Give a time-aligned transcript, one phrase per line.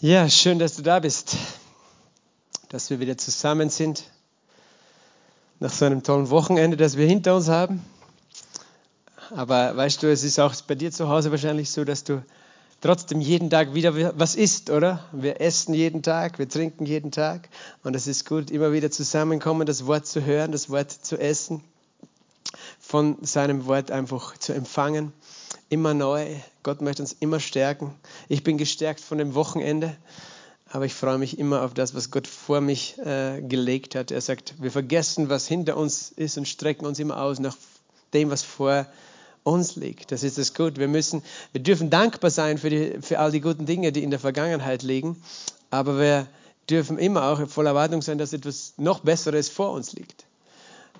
[0.00, 1.34] Ja, schön, dass du da bist,
[2.68, 4.04] dass wir wieder zusammen sind
[5.58, 7.84] nach so einem tollen Wochenende, das wir hinter uns haben.
[9.30, 12.22] Aber weißt du, es ist auch bei dir zu Hause wahrscheinlich so, dass du
[12.80, 15.02] trotzdem jeden Tag wieder was isst, oder?
[15.10, 17.48] Wir essen jeden Tag, wir trinken jeden Tag
[17.82, 21.64] und es ist gut, immer wieder zusammenkommen, das Wort zu hören, das Wort zu essen,
[22.78, 25.12] von seinem Wort einfach zu empfangen
[25.68, 26.26] immer neu.
[26.62, 27.94] Gott möchte uns immer stärken.
[28.28, 29.96] Ich bin gestärkt von dem Wochenende,
[30.70, 34.10] aber ich freue mich immer auf das, was Gott vor mich äh, gelegt hat.
[34.10, 37.56] Er sagt, wir vergessen, was hinter uns ist und strecken uns immer aus nach
[38.12, 38.86] dem, was vor
[39.44, 40.12] uns liegt.
[40.12, 40.78] Das ist das Gut.
[40.78, 44.10] Wir müssen, wir dürfen dankbar sein für, die, für all die guten Dinge, die in
[44.10, 45.20] der Vergangenheit liegen,
[45.70, 46.26] aber wir
[46.68, 50.27] dürfen immer auch voller Erwartung sein, dass etwas noch Besseres vor uns liegt.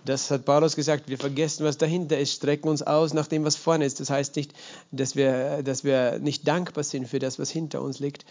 [0.04, 3.56] Das hat Paulus gesagt, wir vergessen, was dahinter ist, strecken uns aus nach dem, was
[3.56, 4.00] vorne ist.
[4.00, 4.52] Das heißt nicht,
[4.90, 8.24] dass wir, dass wir nicht dankbar sind für das, was hinter uns liegt,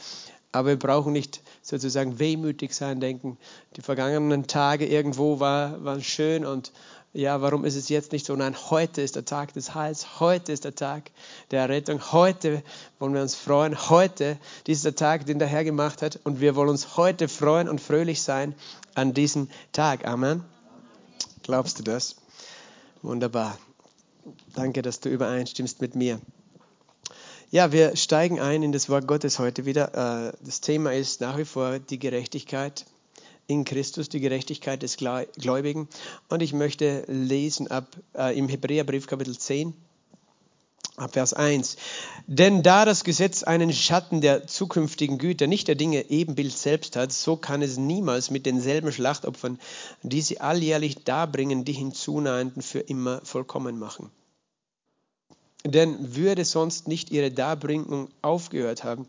[0.51, 3.37] aber wir brauchen nicht sozusagen wehmütig sein, denken,
[3.75, 6.71] die vergangenen Tage irgendwo war, waren schön und
[7.13, 8.35] ja, warum ist es jetzt nicht so?
[8.35, 11.09] Nein, heute ist der Tag des Heils, heute ist der Tag
[11.51, 12.61] der Errettung, heute
[12.99, 14.37] wollen wir uns freuen, heute,
[14.67, 17.81] ist der Tag, den der Herr gemacht hat und wir wollen uns heute freuen und
[17.81, 18.53] fröhlich sein
[18.93, 20.05] an diesem Tag.
[20.05, 20.56] Amen.
[21.47, 22.17] Glaubst du das?
[23.01, 23.57] Wunderbar.
[24.53, 26.19] Danke, dass du übereinstimmst mit mir.
[27.51, 29.93] Ja, wir steigen ein in das Wort Gottes heute wieder.
[30.27, 32.85] Äh, das Thema ist nach wie vor die Gerechtigkeit
[33.47, 35.87] in Christus, die Gerechtigkeit des Gläubigen.
[36.27, 39.73] Und ich möchte lesen ab äh, im Hebräerbrief Kapitel 10,
[40.97, 41.77] Ab Vers 1.
[42.25, 47.13] Denn da das Gesetz einen Schatten der zukünftigen Güter, nicht der Dinge Ebenbild selbst hat,
[47.13, 49.59] so kann es niemals mit denselben Schlachtopfern,
[50.01, 54.09] die sie alljährlich darbringen, die Hinzunahenden für immer vollkommen machen.
[55.63, 59.07] Denn würde sonst nicht ihre Darbringung aufgehört haben,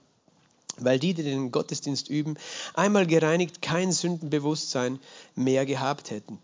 [0.76, 2.36] weil die, die den Gottesdienst üben,
[2.74, 4.98] einmal gereinigt kein Sündenbewusstsein
[5.34, 6.38] mehr gehabt hätten.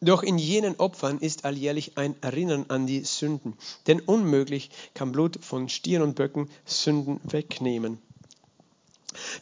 [0.00, 3.54] Doch in jenen Opfern ist alljährlich ein Erinnern an die Sünden,
[3.86, 7.98] denn unmöglich kann Blut von Stieren und Böcken Sünden wegnehmen.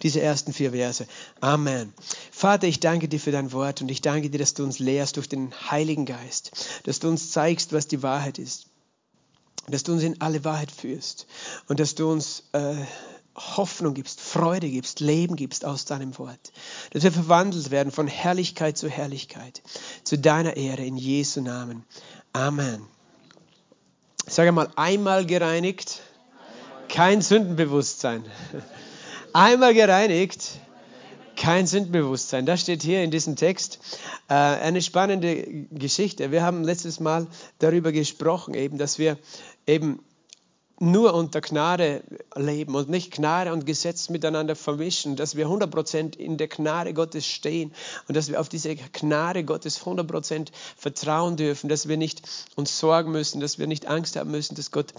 [0.03, 1.07] Diese ersten vier Verse.
[1.41, 1.93] Amen.
[2.31, 5.17] Vater, ich danke dir für dein Wort und ich danke dir, dass du uns lehrst
[5.17, 8.67] durch den Heiligen Geist, dass du uns zeigst, was die Wahrheit ist,
[9.69, 11.27] dass du uns in alle Wahrheit führst
[11.69, 12.77] und dass du uns äh,
[13.37, 16.53] Hoffnung gibst, Freude gibst, Leben gibst aus deinem Wort.
[16.91, 19.63] Dass wir verwandelt werden von Herrlichkeit zu Herrlichkeit,
[20.05, 21.85] zu deiner Ehre in Jesu Namen.
[22.33, 22.83] Amen.
[24.27, 26.01] Sag einmal, einmal gereinigt,
[26.89, 28.25] kein Sündenbewusstsein.
[29.33, 30.59] Einmal gereinigt,
[31.37, 32.47] kein Sündenbewusstsein.
[32.47, 33.79] Das steht hier in diesem Text.
[34.29, 36.33] Äh, eine spannende Geschichte.
[36.33, 37.27] Wir haben letztes Mal
[37.59, 39.19] darüber gesprochen, eben, dass wir
[39.67, 40.01] eben
[40.79, 42.03] nur unter Gnade
[42.35, 47.27] leben und nicht Gnade und Gesetz miteinander vermischen, dass wir 100% in der Gnade Gottes
[47.27, 47.73] stehen
[48.09, 52.23] und dass wir auf diese Gnade Gottes 100% vertrauen dürfen, dass wir nicht
[52.57, 54.93] uns sorgen müssen, dass wir nicht Angst haben müssen, dass Gott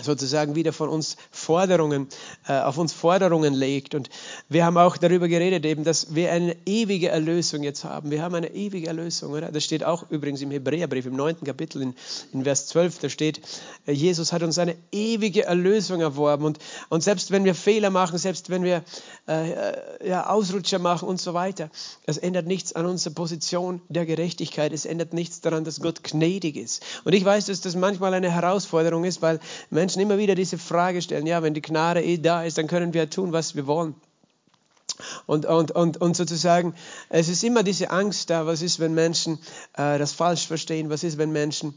[0.00, 2.08] sozusagen wieder von uns Forderungen,
[2.48, 3.94] äh, auf uns Forderungen legt.
[3.94, 4.08] Und
[4.48, 8.10] wir haben auch darüber geredet, eben, dass wir eine ewige Erlösung jetzt haben.
[8.10, 9.52] Wir haben eine ewige Erlösung, oder?
[9.52, 11.94] Das steht auch übrigens im Hebräerbrief, im neunten Kapitel, in,
[12.32, 13.42] in Vers 12, da steht,
[13.86, 16.46] äh, Jesus hat uns eine ewige Erlösung erworben.
[16.46, 18.82] Und, und selbst wenn wir Fehler machen, selbst wenn wir
[19.28, 21.68] äh, äh, ja, Ausrutscher machen und so weiter,
[22.06, 24.72] es ändert nichts an unserer Position der Gerechtigkeit.
[24.72, 26.82] Es ändert nichts daran, dass Gott gnädig ist.
[27.04, 29.38] Und ich weiß, dass das manchmal eine Herausforderung ist, weil
[29.68, 32.68] Menschen Menschen immer wieder diese Frage stellen, ja, wenn die Gnade eh da ist, dann
[32.68, 33.96] können wir tun, was wir wollen.
[35.26, 36.74] Und, und, und, und sozusagen,
[37.08, 39.40] es ist immer diese Angst da, was ist, wenn Menschen
[39.72, 41.74] äh, das falsch verstehen, was ist, wenn Menschen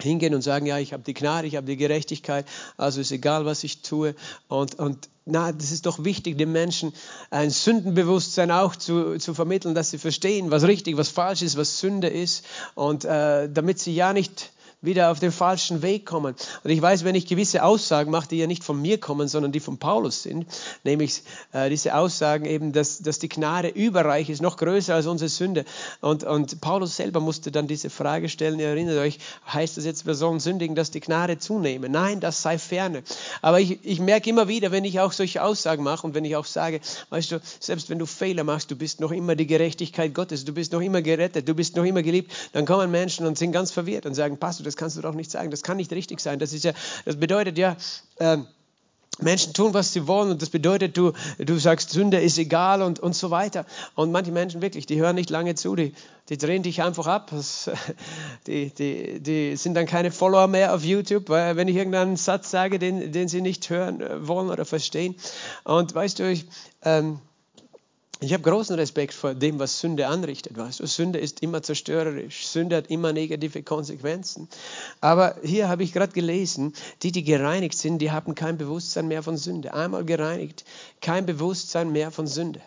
[0.00, 2.46] hingehen und sagen, ja, ich habe die Gnade, ich habe die Gerechtigkeit,
[2.76, 4.14] also ist egal, was ich tue.
[4.46, 6.92] Und, und na, das ist doch wichtig, den Menschen
[7.30, 11.80] ein Sündenbewusstsein auch zu, zu vermitteln, dass sie verstehen, was richtig, was falsch ist, was
[11.80, 12.44] Sünde ist.
[12.76, 14.52] Und äh, damit sie ja nicht
[14.82, 16.34] wieder auf den falschen Weg kommen.
[16.64, 19.52] Und ich weiß, wenn ich gewisse Aussagen mache, die ja nicht von mir kommen, sondern
[19.52, 20.46] die von Paulus sind,
[20.84, 21.22] nämlich
[21.52, 25.64] äh, diese Aussagen eben, dass, dass die Gnade überreich ist, noch größer als unsere Sünde.
[26.00, 29.18] Und, und Paulus selber musste dann diese Frage stellen, ihr erinnert euch,
[29.52, 31.92] heißt das jetzt, wir sollen sündigen, dass die Gnade zunehmen?
[31.92, 33.04] Nein, das sei ferne.
[33.40, 36.34] Aber ich, ich merke immer wieder, wenn ich auch solche Aussagen mache und wenn ich
[36.34, 36.80] auch sage,
[37.10, 40.52] weißt du, selbst wenn du Fehler machst, du bist noch immer die Gerechtigkeit Gottes, du
[40.52, 43.70] bist noch immer gerettet, du bist noch immer geliebt, dann kommen Menschen und sind ganz
[43.70, 46.38] verwirrt und sagen, Pastor, das kannst du doch nicht sagen, das kann nicht richtig sein.
[46.38, 46.72] Das, ist ja,
[47.04, 47.76] das bedeutet ja,
[48.18, 48.46] ähm,
[49.20, 52.98] Menschen tun, was sie wollen und das bedeutet, du, du sagst, Sünde ist egal und,
[52.98, 53.66] und so weiter.
[53.94, 55.92] Und manche Menschen wirklich, die hören nicht lange zu, die,
[56.30, 57.28] die drehen dich einfach ab.
[57.30, 57.70] Das,
[58.46, 62.50] die, die, die sind dann keine Follower mehr auf YouTube, weil wenn ich irgendeinen Satz
[62.50, 65.14] sage, den, den sie nicht hören äh, wollen oder verstehen.
[65.64, 66.46] Und weißt du, ich,
[66.82, 67.20] ähm,
[68.22, 70.56] ich habe großen Respekt vor dem, was Sünde anrichtet.
[70.56, 72.46] Weißt du, Sünde ist immer zerstörerisch.
[72.46, 74.48] Sünde hat immer negative Konsequenzen.
[75.00, 76.72] Aber hier habe ich gerade gelesen,
[77.02, 79.74] die, die gereinigt sind, die haben kein Bewusstsein mehr von Sünde.
[79.74, 80.64] Einmal gereinigt,
[81.00, 82.60] kein Bewusstsein mehr von Sünde.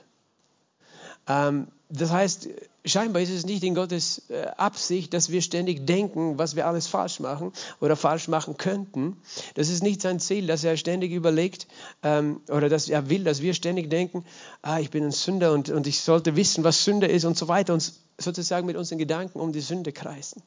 [1.27, 2.49] Ähm, das heißt,
[2.83, 6.87] scheinbar ist es nicht in Gottes äh, Absicht, dass wir ständig denken, was wir alles
[6.87, 9.17] falsch machen oder falsch machen könnten.
[9.53, 11.67] Das ist nicht sein Ziel, dass er ständig überlegt
[12.03, 14.25] ähm, oder dass er will, dass wir ständig denken,
[14.63, 17.47] ah, ich bin ein Sünder und, und ich sollte wissen, was Sünde ist und so
[17.47, 20.41] weiter und sozusagen mit unseren Gedanken um die Sünde kreisen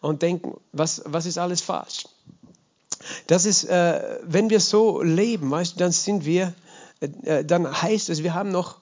[0.00, 2.04] und denken, was, was ist alles falsch.
[3.26, 6.54] Das ist, äh, wenn wir so leben, weißt dann sind wir,
[7.00, 8.79] äh, dann heißt es, wir haben noch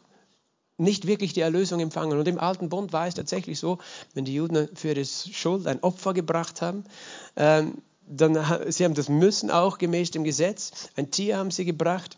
[0.78, 2.18] nicht wirklich die Erlösung empfangen.
[2.18, 3.78] Und im Alten Bund war es tatsächlich so,
[4.14, 6.84] wenn die Juden für ihre Schuld ein Opfer gebracht haben,
[7.36, 8.38] ähm, dann
[8.72, 10.88] sie haben das müssen auch gemäß dem Gesetz.
[10.96, 12.16] Ein Tier haben sie gebracht.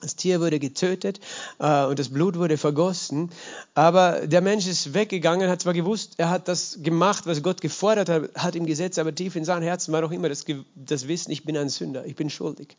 [0.00, 1.20] Das Tier wurde getötet
[1.60, 3.30] äh, und das Blut wurde vergossen.
[3.74, 8.08] Aber der Mensch ist weggegangen, hat zwar gewusst, er hat das gemacht, was Gott gefordert
[8.08, 11.30] hat, hat im Gesetz, aber tief in seinem Herzen war noch immer das, das Wissen,
[11.30, 12.76] ich bin ein Sünder, ich bin schuldig.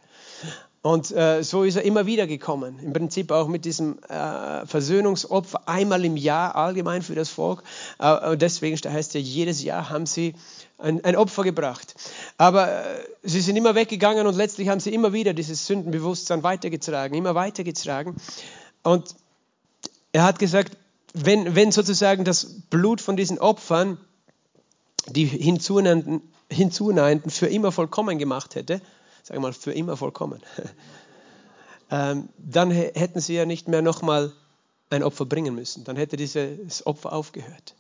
[0.84, 2.78] Und äh, so ist er immer wieder gekommen.
[2.84, 7.64] Im Prinzip auch mit diesem äh, Versöhnungsopfer einmal im Jahr allgemein für das Volk.
[8.00, 10.36] Äh, deswegen heißt ja, jedes Jahr haben sie
[10.78, 11.96] ein, ein Opfer gebracht.
[12.38, 17.16] Aber äh, sie sind immer weggegangen und letztlich haben sie immer wieder dieses Sündenbewusstsein weitergetragen,
[17.16, 18.18] immer weitergetragen.
[18.84, 19.16] Und
[20.12, 20.76] er hat gesagt,
[21.14, 23.98] wenn, wenn sozusagen das Blut von diesen Opfern
[25.08, 26.22] die hinzunehmenden,
[26.52, 28.82] hinzunehmenden für immer vollkommen gemacht hätte,
[29.24, 30.42] sagen wir mal, für immer vollkommen,
[31.92, 34.32] ähm, dann hätten sie ja nicht mehr nochmal
[34.90, 35.84] ein Opfer bringen müssen.
[35.84, 37.74] Dann hätte dieses Opfer aufgehört.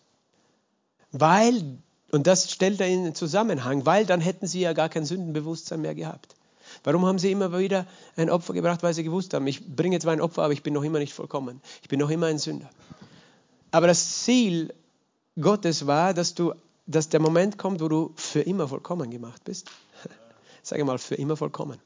[1.11, 1.77] Weil,
[2.11, 5.81] und das stellt er in den Zusammenhang, weil dann hätten sie ja gar kein Sündenbewusstsein
[5.81, 6.35] mehr gehabt.
[6.83, 7.85] Warum haben sie immer wieder
[8.15, 8.81] ein Opfer gebracht?
[8.81, 11.13] Weil sie gewusst haben, ich bringe zwar ein Opfer, aber ich bin noch immer nicht
[11.13, 11.61] vollkommen.
[11.83, 12.69] Ich bin noch immer ein Sünder.
[13.69, 14.73] Aber das Ziel
[15.39, 16.53] Gottes war, dass, du,
[16.87, 19.69] dass der Moment kommt, wo du für immer vollkommen gemacht bist.
[20.63, 21.77] Sage mal, für immer vollkommen.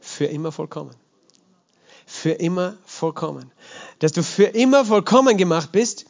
[0.00, 0.94] Für immer vollkommen.
[2.06, 3.52] Für immer vollkommen.
[3.98, 6.06] Dass du für immer vollkommen gemacht bist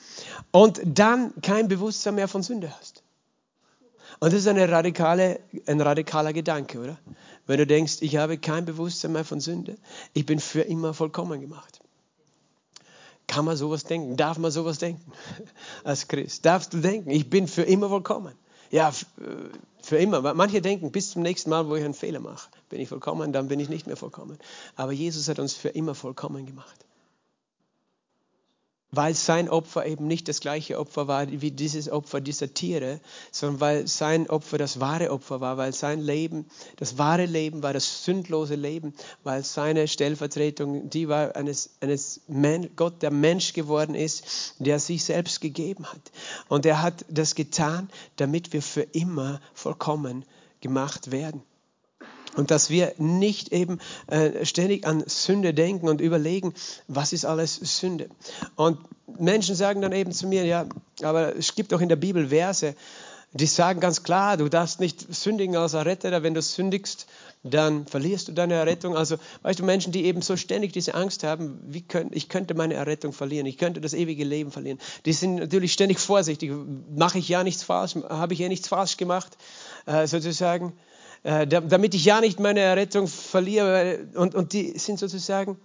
[0.50, 3.02] und dann kein Bewusstsein mehr von Sünde hast.
[4.20, 6.98] Und das ist eine radikale, ein radikaler Gedanke, oder?
[7.46, 9.76] Wenn du denkst, ich habe kein Bewusstsein mehr von Sünde,
[10.12, 11.80] ich bin für immer vollkommen gemacht.
[13.26, 14.16] Kann man sowas denken?
[14.16, 15.10] Darf man sowas denken?
[15.84, 16.44] Als Christ.
[16.44, 18.34] Darfst du denken, ich bin für immer vollkommen?
[18.72, 18.92] Ja, äh,
[19.82, 20.34] für immer.
[20.34, 23.46] Manche denken, bis zum nächsten Mal, wo ich einen Fehler mache, bin ich vollkommen, dann
[23.46, 24.38] bin ich nicht mehr vollkommen.
[24.74, 26.84] Aber Jesus hat uns für immer vollkommen gemacht
[28.92, 33.00] weil sein Opfer eben nicht das gleiche Opfer war wie dieses Opfer dieser Tiere,
[33.30, 36.46] sondern weil sein Opfer das wahre Opfer war, weil sein Leben
[36.76, 38.92] das wahre Leben war, das sündlose Leben,
[39.24, 45.04] weil seine Stellvertretung die war eines, eines Men Gott, der Mensch geworden ist, der sich
[45.04, 46.12] selbst gegeben hat.
[46.48, 50.26] Und er hat das getan, damit wir für immer vollkommen
[50.60, 51.42] gemacht werden.
[52.36, 56.54] Und dass wir nicht eben äh, ständig an Sünde denken und überlegen,
[56.88, 58.08] was ist alles Sünde.
[58.56, 58.78] Und
[59.18, 60.66] Menschen sagen dann eben zu mir, ja,
[61.02, 62.74] aber es gibt doch in der Bibel Verse,
[63.34, 67.06] die sagen ganz klar, du darfst nicht sündigen als Erretter, wenn du sündigst,
[67.42, 68.96] dann verlierst du deine Errettung.
[68.96, 72.54] Also, weißt du, Menschen, die eben so ständig diese Angst haben, wie könnt, ich könnte
[72.54, 76.52] meine Errettung verlieren, ich könnte das ewige Leben verlieren, die sind natürlich ständig vorsichtig.
[76.94, 79.36] Mache ich ja nichts falsch, habe ich ja nichts falsch gemacht,
[79.86, 80.74] äh, sozusagen.
[81.24, 84.08] Äh, damit ich ja nicht meine Errettung verliere.
[84.14, 85.56] Und, und die sind sozusagen,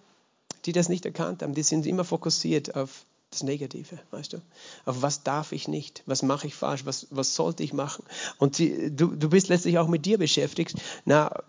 [0.66, 4.38] die das nicht erkannt haben, die sind immer fokussiert auf das Negative, weißt du?
[4.86, 6.04] Auf was darf ich nicht?
[6.06, 6.86] Was mache ich falsch?
[6.86, 8.06] Was, was sollte ich machen?
[8.38, 10.76] Und die, du, du bist letztlich auch mit dir beschäftigt.
[11.06, 11.44] Na,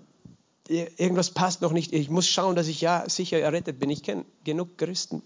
[0.68, 1.92] irgendwas passt noch nicht.
[1.92, 3.90] Ich muss schauen, dass ich ja sicher errettet bin.
[3.90, 5.22] Ich kenne genug Christen,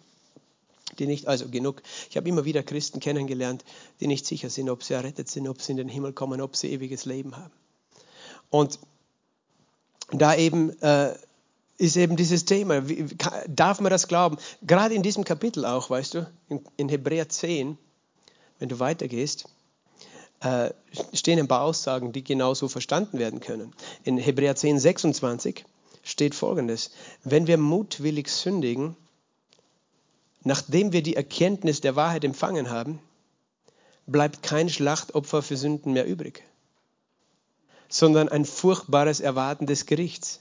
[0.98, 1.82] die nicht, also genug.
[2.10, 3.64] Ich habe immer wieder Christen kennengelernt,
[4.00, 6.56] die nicht sicher sind, ob sie errettet sind, ob sie in den Himmel kommen, ob
[6.56, 7.52] sie ewiges Leben haben.
[8.52, 8.78] Und
[10.10, 11.14] da eben äh,
[11.78, 13.06] ist eben dieses Thema, wie,
[13.48, 14.36] darf man das glauben?
[14.60, 17.78] Gerade in diesem Kapitel auch, weißt du, in, in Hebräer 10,
[18.58, 19.46] wenn du weitergehst,
[20.40, 20.70] äh,
[21.14, 23.72] stehen ein paar Aussagen, die genauso verstanden werden können.
[24.04, 25.64] In Hebräer 10, 26
[26.02, 26.90] steht folgendes:
[27.24, 28.96] Wenn wir mutwillig sündigen,
[30.44, 33.00] nachdem wir die Erkenntnis der Wahrheit empfangen haben,
[34.06, 36.44] bleibt kein Schlachtopfer für Sünden mehr übrig
[37.92, 40.40] sondern ein furchtbares Erwarten des Gerichts.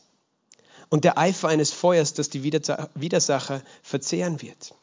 [0.91, 4.75] und der Eifer eines Feuers, das die Widersacher verzehren wird.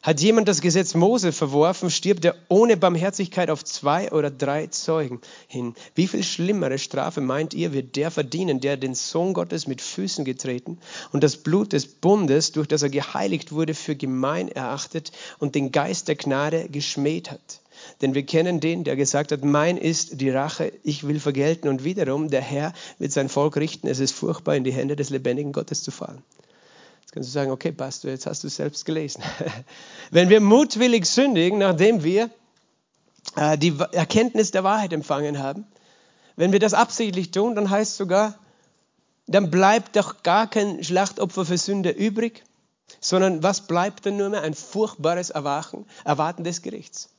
[0.00, 5.20] Hat jemand das Gesetz Mose verworfen, stirbt er ohne Barmherzigkeit auf zwei oder drei Zeugen
[5.46, 5.74] hin.
[5.94, 10.24] Wie viel schlimmere Strafe meint ihr, wird der verdienen, der den Sohn Gottes mit Füßen
[10.24, 10.78] getreten
[11.12, 15.70] und das Blut des Bundes, durch das er geheiligt wurde, für gemein erachtet und den
[15.70, 17.61] Geist der Gnade geschmäht hat?
[18.00, 21.84] Denn wir kennen den, der gesagt hat, mein ist die Rache, ich will vergelten und
[21.84, 23.88] wiederum der Herr wird sein Volk richten.
[23.88, 26.22] Es ist furchtbar, in die Hände des lebendigen Gottes zu fallen.
[27.02, 29.22] Jetzt kannst du sagen, okay, Pastor, jetzt hast du es selbst gelesen.
[30.10, 32.30] Wenn wir mutwillig sündigen, nachdem wir
[33.36, 35.66] äh, die Erkenntnis der Wahrheit empfangen haben,
[36.36, 38.38] wenn wir das absichtlich tun, dann heißt sogar,
[39.26, 42.44] dann bleibt doch gar kein Schlachtopfer für Sünde übrig,
[43.00, 44.42] sondern was bleibt dann nur mehr?
[44.42, 47.10] Ein furchtbares Erwarten des Gerichts.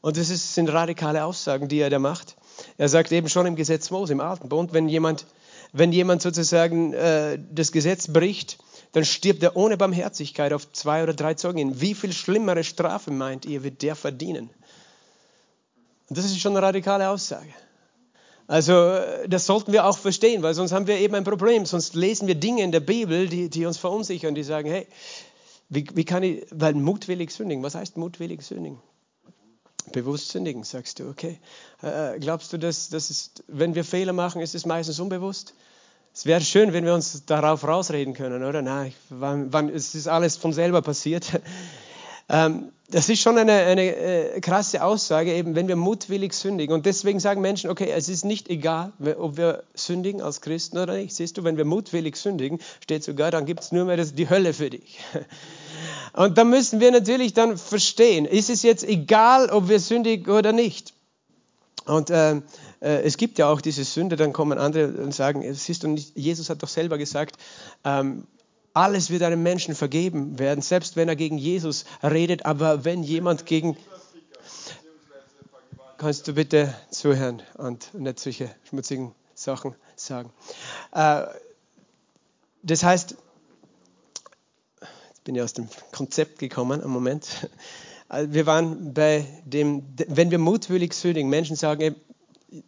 [0.00, 2.36] Und das ist, sind radikale Aussagen, die er da macht.
[2.76, 5.26] Er sagt eben schon im Gesetz Mose, im Alten Bund, wenn jemand,
[5.72, 8.58] wenn jemand sozusagen äh, das Gesetz bricht,
[8.92, 11.80] dann stirbt er ohne Barmherzigkeit auf zwei oder drei Zeugen.
[11.80, 14.50] Wie viel schlimmere Strafe meint ihr, wird der verdienen?
[16.08, 17.52] Und das ist schon eine radikale Aussage.
[18.46, 21.66] Also das sollten wir auch verstehen, weil sonst haben wir eben ein Problem.
[21.66, 24.86] Sonst lesen wir Dinge in der Bibel, die, die uns verunsichern, die sagen, hey,
[25.68, 28.80] wie, wie kann ich, weil mutwillig sündigen, was heißt mutwillig sündigen?
[29.92, 31.38] Bewusst sündigen, sagst du, okay.
[31.82, 35.54] Äh, glaubst du, dass, dass es, wenn wir Fehler machen, ist es meistens unbewusst?
[36.14, 38.62] Es wäre schön, wenn wir uns darauf rausreden können, oder?
[38.62, 41.40] Nein, wann, wann, es ist alles von selber passiert.
[42.28, 46.74] Ähm, das ist schon eine, eine äh, krasse Aussage, eben wenn wir mutwillig sündigen.
[46.74, 50.94] Und deswegen sagen Menschen, okay, es ist nicht egal, ob wir sündigen als Christen oder
[50.94, 51.14] nicht.
[51.14, 54.30] Siehst du, wenn wir mutwillig sündigen, steht sogar, dann gibt es nur mehr das, die
[54.30, 54.98] Hölle für dich.
[56.14, 60.52] Und da müssen wir natürlich dann verstehen, ist es jetzt egal, ob wir sündigen oder
[60.52, 60.94] nicht.
[61.84, 62.42] Und ähm,
[62.80, 66.16] äh, es gibt ja auch diese Sünde, dann kommen andere und sagen, siehst du nicht,
[66.16, 67.36] Jesus hat doch selber gesagt,
[67.84, 68.26] ähm,
[68.74, 73.46] alles wird einem Menschen vergeben werden, selbst wenn er gegen Jesus redet, aber wenn jemand
[73.46, 73.76] gegen...
[75.96, 80.30] Kannst du bitte zuhören und nicht solche schmutzigen Sachen sagen.
[80.92, 81.24] Äh,
[82.62, 83.16] das heißt,
[84.80, 87.48] jetzt bin ich aus dem Konzept gekommen, einen Moment.
[88.10, 91.96] Äh, wir waren bei dem, wenn wir mutwillig sündigen, Menschen sagen,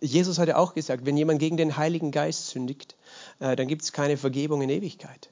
[0.01, 2.97] Jesus hat ja auch gesagt, wenn jemand gegen den Heiligen Geist sündigt,
[3.39, 5.31] äh, dann gibt es keine Vergebung in Ewigkeit.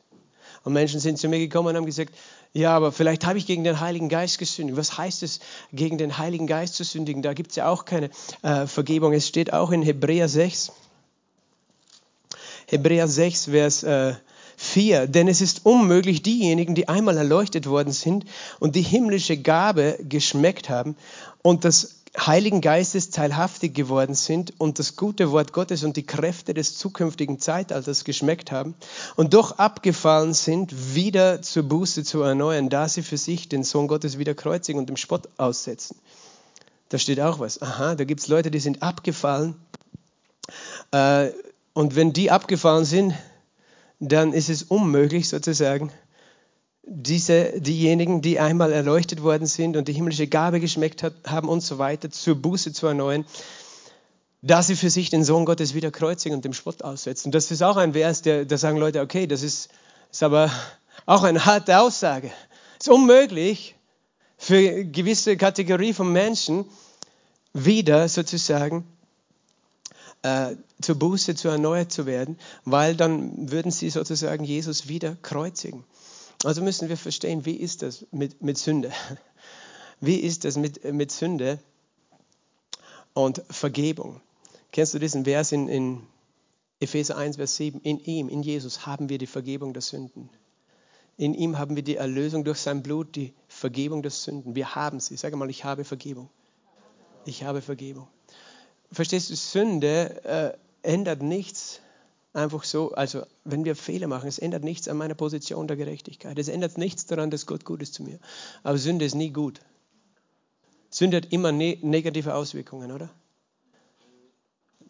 [0.69, 2.15] Und Menschen sind zu mir gekommen und haben gesagt,
[2.53, 4.77] ja, aber vielleicht habe ich gegen den Heiligen Geist gesündigt.
[4.77, 5.41] Was heißt es,
[5.73, 7.23] gegen den Heiligen Geist zu sündigen?
[7.23, 8.11] Da gibt es ja auch keine
[8.43, 9.15] äh, Vergebung.
[9.15, 10.71] Es steht auch in Hebräer 6,
[12.67, 14.13] Hebräer 6, Vers äh,
[14.59, 15.07] 4.
[15.07, 18.27] Denn es ist unmöglich, diejenigen, die einmal erleuchtet worden sind
[18.59, 20.97] und die himmlische Gabe geschmeckt haben
[21.41, 26.55] und das Heiligen Geistes teilhaftig geworden sind und das gute Wort Gottes und die Kräfte
[26.55, 28.75] des zukünftigen Zeitalters geschmeckt haben
[29.17, 33.89] und doch abgefallen sind, wieder zur Buße zu erneuern, da sie für sich den Sohn
[33.89, 35.97] Gottes wieder kreuzigen und dem Spott aussetzen.
[36.89, 37.61] Da steht auch was.
[37.61, 39.55] Aha, da gibt es Leute, die sind abgefallen.
[40.93, 41.31] Äh,
[41.75, 43.15] und wenn die abgefallen sind,
[44.01, 45.93] dann ist es unmöglich sozusagen,
[46.91, 51.61] diese, diejenigen, die einmal erleuchtet worden sind und die himmlische Gabe geschmeckt hat, haben und
[51.61, 53.27] so weiter, zur Buße zu erneuern,
[54.41, 57.31] da sie für sich den Sohn Gottes wieder kreuzigen und dem Spott aussetzen.
[57.31, 59.69] Das ist auch ein Vers, der, da sagen Leute, okay, das ist,
[60.11, 60.51] ist aber
[61.05, 62.31] auch eine harte Aussage.
[62.81, 63.75] Es ist unmöglich
[64.39, 66.65] für gewisse Kategorie von Menschen
[67.53, 68.85] wieder sozusagen
[70.23, 75.85] äh, zur Buße zu erneuert zu werden, weil dann würden sie sozusagen Jesus wieder kreuzigen.
[76.45, 78.93] Also müssen wir verstehen, wie ist das mit, mit Sünde?
[80.01, 81.59] Wie ist das mit, mit Sünde
[83.15, 84.21] und Vergebung?
[84.71, 86.07] Kennst du diesen Vers in, in
[86.79, 87.81] Epheser 1, Vers 7?
[87.81, 90.31] In ihm, in Jesus, haben wir die Vergebung der Sünden.
[91.17, 94.55] In ihm haben wir die Erlösung durch sein Blut, die Vergebung der Sünden.
[94.55, 95.17] Wir haben sie.
[95.17, 96.31] Sag mal, ich habe Vergebung.
[97.25, 98.07] Ich habe Vergebung.
[98.93, 101.81] Verstehst du, Sünde äh, ändert nichts
[102.39, 106.39] einfach so, also wenn wir Fehler machen, es ändert nichts an meiner Position der Gerechtigkeit.
[106.39, 108.19] Es ändert nichts daran, dass Gott gut ist zu mir.
[108.63, 109.61] Aber Sünde ist nie gut.
[110.91, 113.11] Sünde hat immer ne negative Auswirkungen, oder?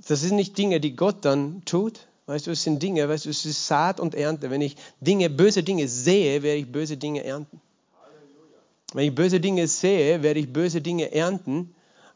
[0.07, 2.07] Das sind nicht Dinge, die Gott dann tut.
[2.27, 4.51] Weißt du, es sind Dinge, weißt du, es ist Saat und Ernte.
[4.51, 7.61] Wenn ich Dinge, böse Dinge sehe, werde ich böse Dinge ernten.
[8.93, 11.75] Wenn ich böse Dinge sehe, werde ich böse Dinge ernten.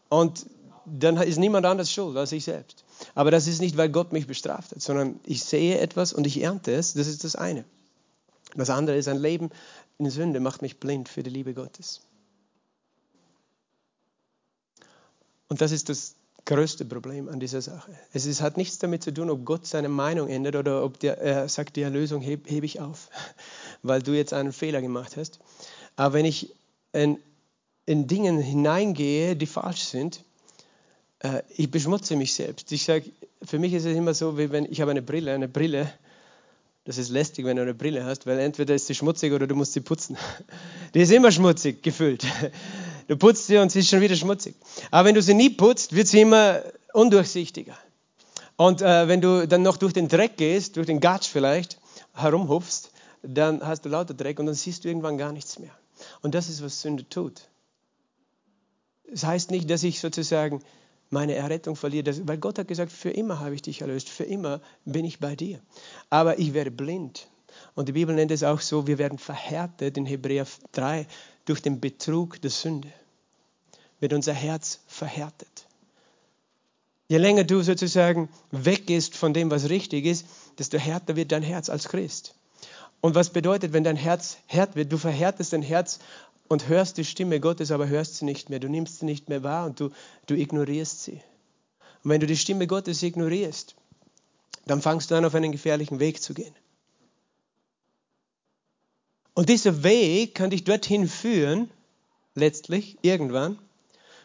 [0.09, 0.47] Und
[0.85, 2.85] dann ist niemand anders schuld als ich selbst.
[3.15, 6.41] Aber das ist nicht, weil Gott mich bestraft hat, sondern ich sehe etwas und ich
[6.43, 6.95] ernte es.
[6.95, 7.65] Das ist das eine.
[8.55, 9.51] Das andere ist, ein Leben
[9.99, 12.01] in Sünde macht mich blind für die Liebe Gottes.
[15.49, 17.93] Und das ist das, größte Problem an dieser Sache.
[18.13, 21.19] Es ist, hat nichts damit zu tun, ob Gott seine Meinung ändert oder ob der,
[21.19, 23.11] er sagt, die Erlösung hebe heb ich auf,
[23.83, 25.39] weil du jetzt einen Fehler gemacht hast.
[25.97, 26.55] Aber wenn ich
[26.93, 27.19] in,
[27.87, 30.25] in Dingen hineingehe, die falsch sind,
[31.23, 32.71] äh, ich beschmutze mich selbst.
[32.73, 33.05] Ich sage,
[33.43, 35.93] für mich ist es immer so, wie wenn ich habe eine Brille, eine Brille,
[36.85, 39.55] das ist lästig, wenn du eine Brille hast, weil entweder ist sie schmutzig oder du
[39.55, 40.17] musst sie putzen.
[40.95, 42.27] Die ist immer schmutzig gefüllt.
[43.09, 44.55] Du putzt sie und sie ist schon wieder schmutzig.
[44.93, 46.63] Aber wenn du sie nie putzt, wird sie immer
[46.95, 47.77] undurchsichtiger.
[48.57, 51.79] Und äh, wenn du dann noch durch den Dreck gehst, durch den Gatsch vielleicht,
[52.15, 52.91] herumhupfst,
[53.23, 55.73] dann hast du lauter Dreck und dann siehst du irgendwann gar nichts mehr.
[56.23, 57.43] Und das ist, was Sünde tut.
[59.11, 60.63] Das heißt nicht, dass ich sozusagen
[61.13, 64.61] meine Errettung verliere, weil Gott hat gesagt, für immer habe ich dich erlöst, für immer
[64.85, 65.61] bin ich bei dir.
[66.11, 67.29] Aber ich werde blind.
[67.75, 71.07] Und die Bibel nennt es auch so, wir werden verhärtet in Hebräer 3
[71.45, 72.93] durch den Betrug der Sünde.
[74.01, 75.67] Wird unser Herz verhärtet.
[77.09, 80.27] Je länger du sozusagen weggehst von dem, was richtig ist,
[80.59, 82.35] desto härter wird dein Herz als Christ.
[83.03, 84.93] Und was bedeutet, wenn dein Herz hart wird?
[84.93, 85.99] Du verhärtest dein Herz
[86.53, 88.59] und hörst die Stimme Gottes, aber hörst sie nicht mehr.
[88.59, 89.89] Du nimmst sie nicht mehr wahr und du,
[90.27, 91.23] du ignorierst sie.
[92.05, 93.75] Und wenn du die Stimme Gottes ignorierst,
[94.67, 96.55] dann fangst du an, auf einen gefährlichen Weg zu gehen.
[99.33, 101.71] Und dieser Weg kann dich dorthin führen,
[102.35, 103.59] letztlich, irgendwann.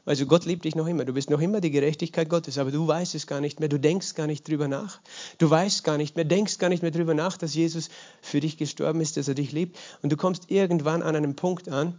[0.06, 1.06] Also Gott liebt dich noch immer.
[1.06, 3.70] Du bist noch immer die Gerechtigkeit Gottes, aber du weißt es gar nicht mehr.
[3.70, 5.00] Du denkst gar nicht drüber nach.
[5.38, 7.90] Du weißt gar nicht mehr, denkst gar nicht mehr drüber nach, dass Jesus
[8.22, 9.78] für dich gestorben ist, dass er dich liebt.
[10.02, 11.98] Und du kommst irgendwann an einem Punkt an,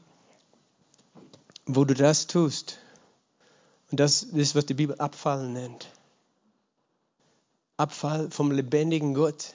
[1.69, 2.79] wo du das tust.
[3.91, 5.89] Und das ist, was die Bibel Abfallen nennt.
[7.77, 9.55] Abfall vom lebendigen Gott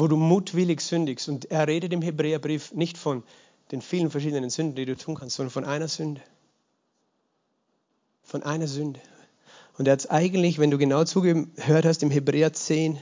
[0.00, 1.28] wo du mutwillig sündigst.
[1.28, 3.22] Und er redet im Hebräerbrief nicht von
[3.70, 6.20] den vielen verschiedenen Sünden, die du tun kannst, sondern von einer Sünde.
[8.22, 9.00] Von einer Sünde.
[9.78, 12.96] Und er hat es eigentlich, wenn du genau zugehört hast, im Hebräer 10,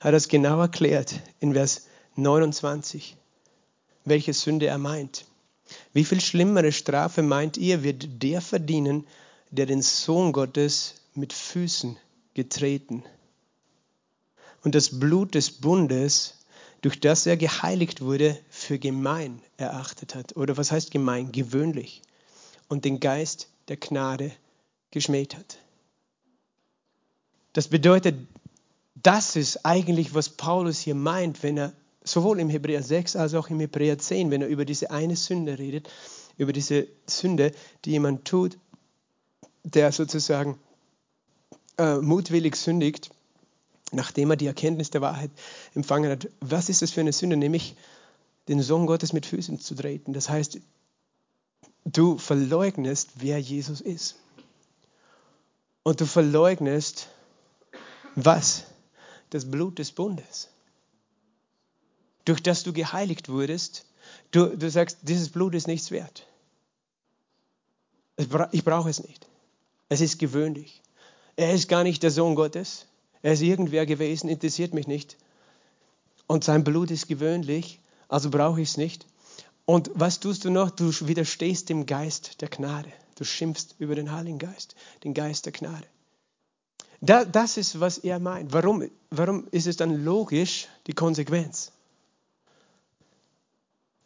[0.00, 1.86] hat er es genau erklärt in Vers
[2.16, 3.16] 29,
[4.04, 5.26] welche Sünde er meint.
[5.92, 9.06] Wie viel schlimmere Strafe meint ihr, wird der verdienen,
[9.50, 11.96] der den Sohn Gottes mit Füßen
[12.34, 13.02] getreten
[14.66, 16.34] und das Blut des Bundes,
[16.80, 20.36] durch das er geheiligt wurde, für gemein erachtet hat.
[20.36, 21.30] Oder was heißt gemein?
[21.30, 22.02] Gewöhnlich.
[22.68, 24.32] Und den Geist der Gnade
[24.90, 25.58] geschmäht hat.
[27.52, 28.16] Das bedeutet,
[28.96, 31.72] das ist eigentlich, was Paulus hier meint, wenn er
[32.06, 35.58] sowohl im Hebräer 6 als auch im Hebräer 10, wenn er über diese eine Sünde
[35.58, 35.90] redet,
[36.38, 37.52] über diese Sünde,
[37.84, 38.58] die jemand tut,
[39.64, 40.58] der sozusagen
[41.78, 43.10] äh, mutwillig sündigt,
[43.92, 45.30] nachdem er die Erkenntnis der Wahrheit
[45.74, 47.36] empfangen hat, was ist das für eine Sünde?
[47.36, 47.76] Nämlich
[48.48, 50.12] den Sohn Gottes mit Füßen zu treten.
[50.12, 50.60] Das heißt,
[51.84, 54.16] du verleugnest, wer Jesus ist.
[55.82, 57.08] Und du verleugnest
[58.14, 58.64] was?
[59.30, 60.48] Das Blut des Bundes.
[62.26, 63.86] Durch das du geheiligt wurdest,
[64.32, 66.26] du, du sagst, dieses Blut ist nichts wert.
[68.16, 69.26] Ich brauche es nicht.
[69.88, 70.82] Es ist gewöhnlich.
[71.36, 72.86] Er ist gar nicht der Sohn Gottes.
[73.22, 75.16] Er ist irgendwer gewesen, interessiert mich nicht.
[76.26, 79.06] Und sein Blut ist gewöhnlich, also brauche ich es nicht.
[79.64, 80.70] Und was tust du noch?
[80.70, 82.92] Du widerstehst dem Geist der Gnade.
[83.16, 85.86] Du schimpfst über den Heiligen Geist, den Geist der Gnade.
[87.00, 88.52] Da, das ist, was er meint.
[88.52, 91.72] Warum, warum ist es dann logisch, die Konsequenz?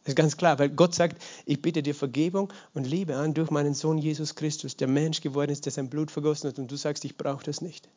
[0.03, 3.51] Das ist ganz klar, weil Gott sagt, ich bitte dir Vergebung und Liebe an durch
[3.51, 6.75] meinen Sohn Jesus Christus, der Mensch geworden ist, der sein Blut vergossen hat und du
[6.75, 7.87] sagst, ich brauche das nicht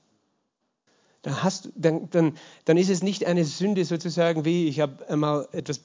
[1.25, 2.37] dann, hast, dann, dann,
[2.67, 5.81] dann ist es nicht eine Sünde sozusagen wie, ich habe einmal etwas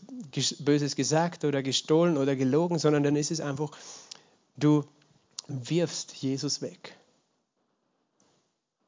[0.60, 3.72] Böses gesagt oder gestohlen oder gelogen, sondern dann ist es einfach,
[4.58, 4.84] du
[5.48, 6.98] wirfst Jesus weg.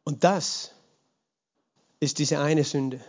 [0.03, 0.73] Und das
[2.01, 2.99] ist diese eine Sünde,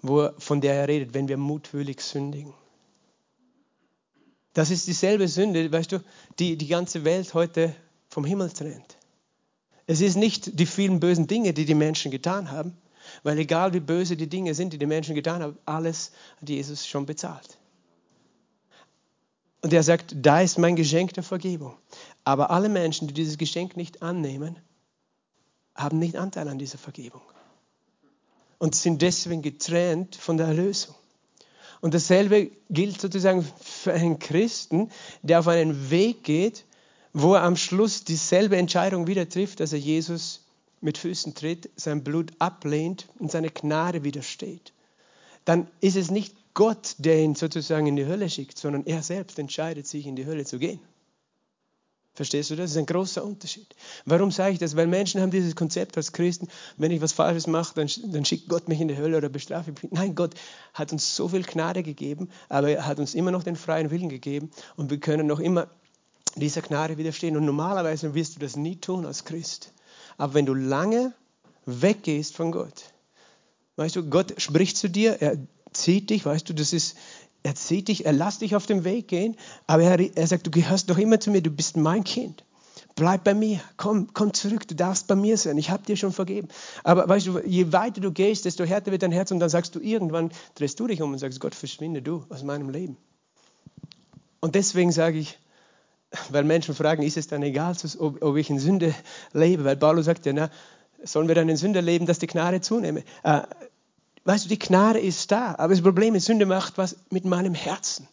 [0.00, 2.54] wo, von der er redet, wenn wir mutwillig sündigen.
[4.58, 6.00] Das ist dieselbe Sünde, weißt du,
[6.40, 7.76] die die ganze Welt heute
[8.08, 8.98] vom Himmel trennt.
[9.86, 12.76] Es ist nicht die vielen bösen Dinge, die die Menschen getan haben,
[13.22, 16.88] weil egal wie böse die Dinge sind, die die Menschen getan haben, alles hat Jesus
[16.88, 17.56] schon bezahlt.
[19.62, 21.76] Und er sagt, da ist mein Geschenk der Vergebung.
[22.24, 24.58] Aber alle Menschen, die dieses Geschenk nicht annehmen,
[25.76, 27.22] haben nicht Anteil an dieser Vergebung
[28.58, 30.96] und sind deswegen getrennt von der Erlösung.
[31.80, 34.90] Und dasselbe gilt sozusagen für einen Christen,
[35.22, 36.64] der auf einen Weg geht,
[37.12, 40.44] wo er am Schluss dieselbe Entscheidung wieder trifft, dass er Jesus
[40.80, 44.72] mit Füßen tritt, sein Blut ablehnt und seine Gnade widersteht,
[45.44, 49.38] dann ist es nicht Gott, der ihn sozusagen in die Hölle schickt, sondern er selbst
[49.38, 50.80] entscheidet sich, in die Hölle zu gehen.
[52.18, 52.64] Verstehst du das?
[52.64, 53.76] Das ist ein großer Unterschied.
[54.04, 54.74] Warum sage ich das?
[54.74, 58.48] Weil Menschen haben dieses Konzept als Christen, wenn ich was Falsches mache, dann, dann schickt
[58.48, 59.92] Gott mich in die Hölle oder bestrafe mich.
[59.92, 60.34] Nein, Gott
[60.74, 64.08] hat uns so viel Gnade gegeben, aber er hat uns immer noch den freien Willen
[64.08, 65.68] gegeben und wir können noch immer
[66.34, 67.36] dieser Gnade widerstehen.
[67.36, 69.72] Und normalerweise wirst du das nie tun als Christ.
[70.16, 71.14] Aber wenn du lange
[71.66, 72.94] weggehst von Gott,
[73.76, 75.38] weißt du, Gott spricht zu dir, er
[75.72, 76.96] zieht dich, weißt du, das ist,
[77.42, 80.50] er zieht dich, er lässt dich auf dem Weg gehen, aber er, er sagt, du
[80.50, 82.44] gehörst doch immer zu mir, du bist mein Kind.
[82.94, 86.12] Bleib bei mir, komm, komm zurück, du darfst bei mir sein, ich habe dir schon
[86.12, 86.48] vergeben.
[86.82, 89.74] Aber weißt du, je weiter du gehst, desto härter wird dein Herz und dann sagst
[89.74, 92.96] du irgendwann, drehst du dich um und sagst, Gott, verschwinde du aus meinem Leben.
[94.40, 95.38] Und deswegen sage ich,
[96.30, 98.94] weil Menschen fragen, ist es dann egal, ob, ob ich in Sünde
[99.32, 99.64] lebe?
[99.64, 100.50] Weil Paulus sagt ja, na,
[101.04, 103.04] sollen wir dann in Sünde leben, dass die Gnade zunehme?
[103.22, 103.42] Äh,
[104.28, 107.54] Weißt du, die Gnade ist da, aber das Problem ist, Sünde macht was mit meinem
[107.54, 108.06] Herzen.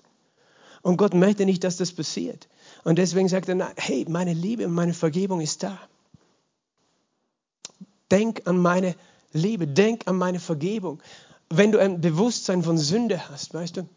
[0.81, 2.47] Und Gott möchte nicht, dass das passiert.
[2.85, 5.77] Und deswegen sagt er, hey, meine Liebe und meine Vergebung ist da.
[8.11, 8.95] Denk an meine
[9.33, 11.01] Liebe, denk an meine Vergebung.
[11.49, 13.89] Wenn du ein Bewusstsein von Sünde hast, weißt du,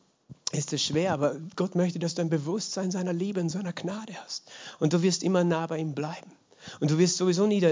[0.50, 4.14] ist es schwer, aber Gott möchte, dass du ein Bewusstsein seiner Liebe und seiner Gnade
[4.24, 4.50] hast.
[4.80, 6.32] Und du wirst immer nah bei ihm bleiben.
[6.80, 7.64] Und du wirst sowieso nie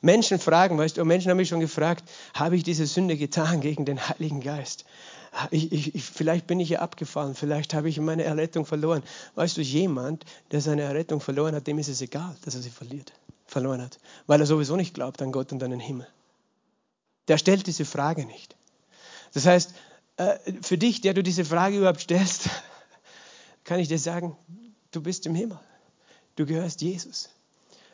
[0.00, 3.84] Menschen fragen, weißt du, Menschen haben mich schon gefragt, habe ich diese Sünde getan gegen
[3.84, 4.84] den Heiligen Geist?
[5.50, 9.02] Ich, ich, vielleicht bin ich hier abgefallen, vielleicht habe ich meine Errettung verloren.
[9.34, 12.70] Weißt du, jemand, der seine Errettung verloren hat, dem ist es egal, dass er sie
[12.70, 13.12] verliert,
[13.46, 16.06] verloren hat, weil er sowieso nicht glaubt an Gott und an den Himmel.
[17.28, 18.56] Der stellt diese Frage nicht.
[19.32, 19.74] Das heißt,
[20.18, 22.50] äh, für dich, der du diese Frage überhaupt stellst,
[23.64, 24.36] kann ich dir sagen,
[24.90, 25.58] du bist im Himmel.
[26.36, 27.30] Du gehörst Jesus.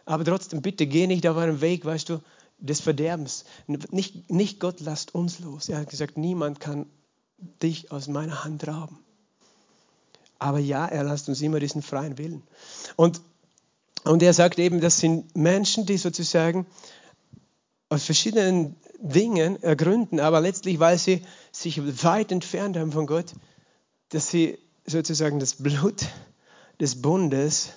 [0.09, 2.23] Aber trotzdem, bitte geh nicht auf einen Weg, weißt du,
[2.59, 3.45] des Verderbens.
[3.67, 5.69] Nicht, nicht Gott lasst uns los.
[5.69, 6.87] Er hat gesagt, niemand kann
[7.63, 8.99] dich aus meiner Hand rauben.
[10.39, 12.43] Aber ja, er lässt uns immer diesen freien Willen.
[12.97, 13.21] Und,
[14.05, 16.65] und er sagt eben, das sind Menschen, die sozusagen
[17.91, 21.21] aus verschiedenen Dingen ergründen, aber letztlich, weil sie
[21.53, 23.35] sich weit entfernt haben von Gott,
[24.09, 26.07] dass sie sozusagen das Blut
[26.81, 27.73] des Bundes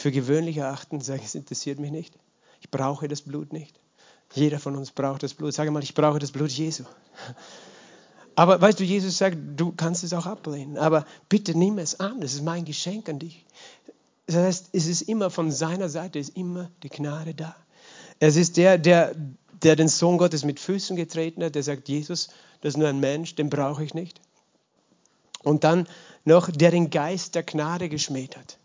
[0.00, 2.14] für gewöhnlich erachten und sagen, es interessiert mich nicht.
[2.60, 3.78] Ich brauche das Blut nicht.
[4.34, 5.52] Jeder von uns braucht das Blut.
[5.52, 6.84] Sage mal, ich brauche das Blut Jesu.
[8.34, 10.78] Aber weißt du, Jesus sagt, du kannst es auch ablehnen.
[10.78, 12.20] Aber bitte nimm es an.
[12.20, 13.44] Das ist mein Geschenk an dich.
[14.26, 17.56] Das heißt, es ist immer von seiner Seite, ist immer die Gnade da.
[18.20, 19.14] Es ist der, der,
[19.62, 22.28] der den Sohn Gottes mit Füßen getreten hat, der sagt, Jesus,
[22.60, 24.20] das ist nur ein Mensch, den brauche ich nicht.
[25.42, 25.86] Und dann
[26.24, 28.58] noch, der den Geist der Gnade geschmäht hat.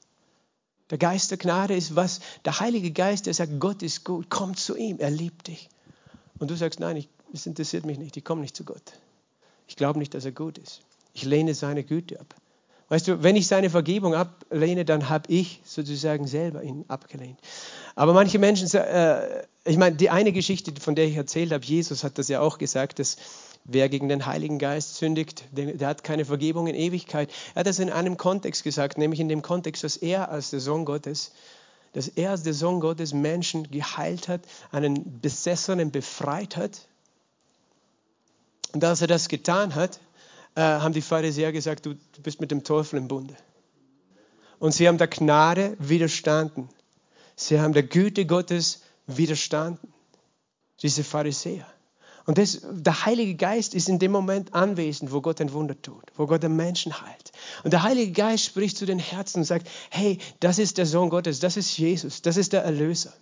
[0.89, 2.19] Der Geist der Gnade ist was?
[2.45, 5.69] Der Heilige Geist, der sagt, Gott ist gut, komm zu ihm, er liebt dich.
[6.37, 8.93] Und du sagst, nein, es interessiert mich nicht, ich komme nicht zu Gott.
[9.67, 10.81] Ich glaube nicht, dass er gut ist.
[11.13, 12.35] Ich lehne seine Güte ab.
[12.89, 17.39] Weißt du, wenn ich seine Vergebung ablehne, dann habe ich sozusagen selber ihn abgelehnt.
[17.95, 22.03] Aber manche Menschen, äh, ich meine, die eine Geschichte, von der ich erzählt habe, Jesus
[22.03, 23.17] hat das ja auch gesagt, dass
[23.67, 27.31] Wer gegen den Heiligen Geist sündigt, der, der, hat keine Vergebung in Ewigkeit.
[27.55, 30.59] Er hat das in einem Kontext gesagt, nämlich in dem Kontext, dass er als der
[30.59, 31.31] Sohn Gottes,
[31.93, 36.87] dass er als der Sohn Gottes Menschen geheilt hat, einen Besessenen befreit hat.
[38.73, 39.99] Und als er das getan hat,
[40.55, 43.35] äh, haben die Pharisäer gesagt, du, du bist mit dem Teufel im Bunde.
[44.59, 46.69] Und sie haben der Gnade widerstanden.
[47.35, 49.93] Sie haben der Güte Gottes widerstanden.
[50.81, 51.65] Diese Pharisäer.
[52.25, 56.03] Und das, der Heilige Geist ist in dem Moment anwesend, wo Gott ein Wunder tut,
[56.15, 57.31] wo Gott den Menschen heilt.
[57.63, 61.09] Und der Heilige Geist spricht zu den Herzen und sagt, hey, das ist der Sohn
[61.09, 63.13] Gottes, das ist Jesus, das ist der Erlöser.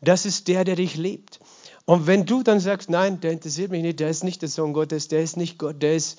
[0.00, 1.38] Das ist der, der dich liebt.
[1.84, 4.72] Und wenn du dann sagst, nein, der interessiert mich nicht, der ist nicht der Sohn
[4.72, 6.18] Gottes, der ist nicht Gott, der ist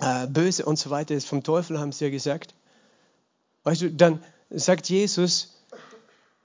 [0.00, 2.54] äh, böse und so weiter, ist vom Teufel, haben sie ja gesagt.
[3.64, 5.54] Weißt du, dann sagt Jesus,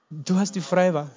[0.10, 1.10] du hast die freie Wahl.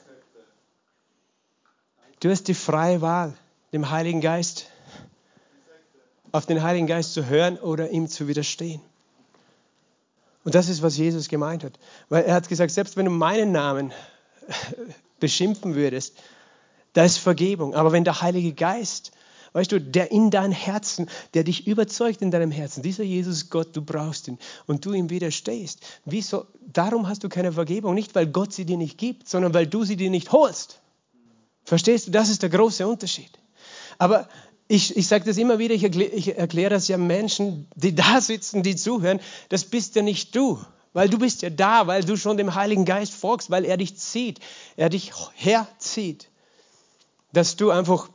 [2.21, 3.35] Du hast die freie Wahl
[3.73, 4.67] dem Heiligen Geist,
[6.33, 8.81] auf den Heiligen Geist zu hören oder ihm zu widerstehen.
[10.45, 11.79] Und das ist, was Jesus gemeint hat.
[12.09, 13.93] Weil er hat gesagt, selbst wenn du meinen Namen
[15.21, 16.17] beschimpfen würdest,
[16.93, 17.75] da ist Vergebung.
[17.75, 19.13] Aber wenn der Heilige Geist,
[19.53, 23.77] weißt du, der in dein Herzen, der dich überzeugt in deinem Herzen, dieser Jesus Gott,
[23.77, 27.95] du brauchst ihn und du ihm widerstehst, wieso, darum hast du keine Vergebung.
[27.95, 30.81] Nicht, weil Gott sie dir nicht gibt, sondern weil du sie dir nicht holst.
[31.65, 32.11] Verstehst du?
[32.11, 33.31] Das ist der große Unterschied.
[33.99, 34.29] Aber
[34.69, 38.21] ich, ich sage das immer wieder, ich erkläre, ich erkläre das ja Menschen, die da
[38.21, 40.59] sitzen, die zuhören, das bist ja nicht du.
[40.93, 43.97] Weil du bist ja da, weil du schon dem Heiligen Geist folgst, weil er dich
[43.97, 44.41] zieht,
[44.77, 46.29] er dich herzieht.
[47.33, 48.09] Dass du einfach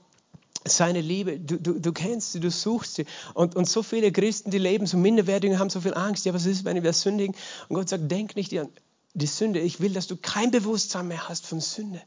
[0.65, 3.06] seine Liebe, du, du, du kennst sie, du suchst sie.
[3.34, 6.26] Und, und so viele Christen, die leben so minderwertig und haben so viel Angst.
[6.26, 7.36] Ja, was ist, wenn wir sündigen?
[7.67, 8.69] Und Gott sagt, denk nicht an,
[9.13, 9.60] die Sünde.
[9.60, 12.02] Ich will, dass du kein Bewusstsein mehr hast von Sünde.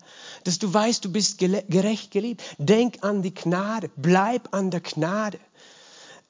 [0.45, 2.43] Dass du weißt, du bist gerecht geliebt.
[2.59, 3.91] Denk an die Gnade.
[3.97, 5.39] Bleib an der Gnade.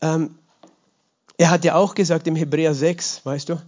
[0.00, 0.36] Ähm,
[1.38, 3.60] er hat ja auch gesagt im Hebräer 6, weißt du,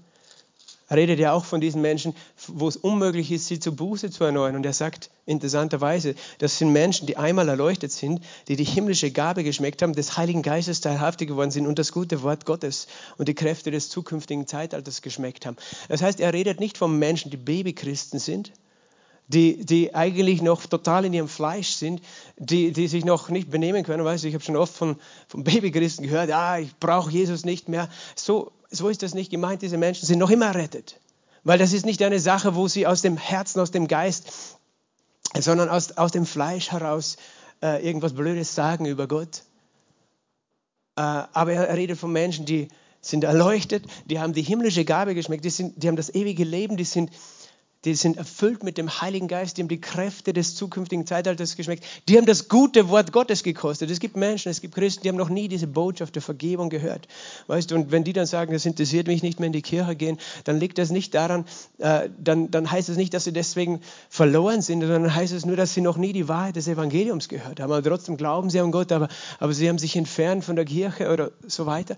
[0.89, 2.15] er redet ja auch von diesen Menschen,
[2.47, 4.57] wo es unmöglich ist, sie zu Buße zu erneuern.
[4.57, 9.45] Und er sagt interessanterweise, das sind Menschen, die einmal erleuchtet sind, die die himmlische Gabe
[9.45, 13.35] geschmeckt haben, des Heiligen Geistes teilhaftig geworden sind und das gute Wort Gottes und die
[13.35, 15.57] Kräfte des zukünftigen Zeitalters geschmeckt haben.
[15.89, 18.53] Das heißt, er redet nicht von Menschen, die Babychristen sind,
[19.29, 22.01] die, die eigentlich noch total in ihrem Fleisch sind,
[22.39, 24.05] die, die sich noch nicht benehmen können.
[24.05, 24.97] Weißt du, ich habe schon oft von,
[25.29, 27.91] von Babychristen gehört, ja, ich brauche Jesus nicht mehr.
[28.17, 29.63] So, so ist das nicht gemeint.
[29.63, 31.01] Diese Menschen sind noch immer errettet.
[31.45, 34.33] Weil das ist nicht eine Sache, wo sie aus dem Herzen, aus dem Geist,
[35.39, 37.17] sondern aus, aus dem Fleisch heraus
[37.63, 39.43] äh, irgendwas Blödes sagen über Gott.
[40.97, 42.69] Äh, aber er, er redet von Menschen, die
[43.01, 46.77] sind erleuchtet, die haben die himmlische Gabe geschmeckt, die, sind, die haben das ewige Leben,
[46.77, 47.11] die sind
[47.85, 51.85] die sind erfüllt mit dem Heiligen Geist, die haben die Kräfte des zukünftigen Zeitalters geschmeckt,
[52.09, 53.89] die haben das gute Wort Gottes gekostet.
[53.91, 57.07] Es gibt Menschen, es gibt Christen, die haben noch nie diese Botschaft der Vergebung gehört.
[57.47, 59.95] Weißt du, und wenn die dann sagen, das interessiert mich nicht mehr in die Kirche
[59.95, 61.45] gehen, dann liegt das nicht daran,
[61.79, 65.57] äh, dann, dann heißt es nicht, dass sie deswegen verloren sind, sondern heißt es nur,
[65.57, 67.73] dass sie noch nie die Wahrheit des Evangeliums gehört haben.
[67.73, 71.13] Aber trotzdem glauben sie an Gott, aber, aber sie haben sich entfernt von der Kirche
[71.13, 71.97] oder so weiter.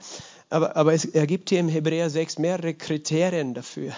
[0.51, 3.95] Aber, aber es ergibt hier im Hebräer 6 mehrere Kriterien dafür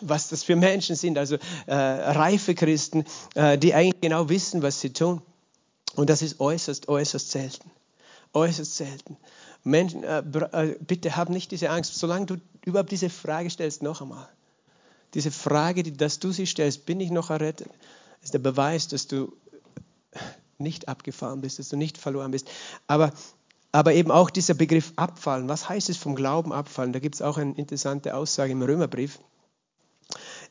[0.00, 4.80] was das für Menschen sind, also äh, reife Christen, äh, die eigentlich genau wissen, was
[4.80, 5.22] sie tun.
[5.94, 7.70] Und das ist äußerst, äußerst selten.
[8.32, 9.16] Äußerst selten.
[9.64, 14.00] Menschen, äh, äh, bitte hab nicht diese Angst, solange du überhaupt diese Frage stellst, noch
[14.00, 14.28] einmal.
[15.14, 17.68] Diese Frage, die, dass du sie stellst, bin ich noch errettet,
[18.22, 19.32] ist der Beweis, dass du
[20.58, 22.48] nicht abgefahren bist, dass du nicht verloren bist.
[22.86, 23.12] Aber,
[23.72, 25.48] aber eben auch dieser Begriff abfallen.
[25.48, 26.92] Was heißt es vom Glauben abfallen?
[26.92, 29.18] Da gibt es auch eine interessante Aussage im Römerbrief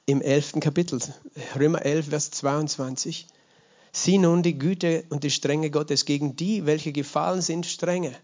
[0.06, 0.60] im 11.
[0.60, 1.00] Kapitel,
[1.58, 3.28] Römer 11, Vers 22.
[3.92, 8.16] Sieh nun die Güte und die Strenge Gottes gegen die, welche gefallen sind, strenge.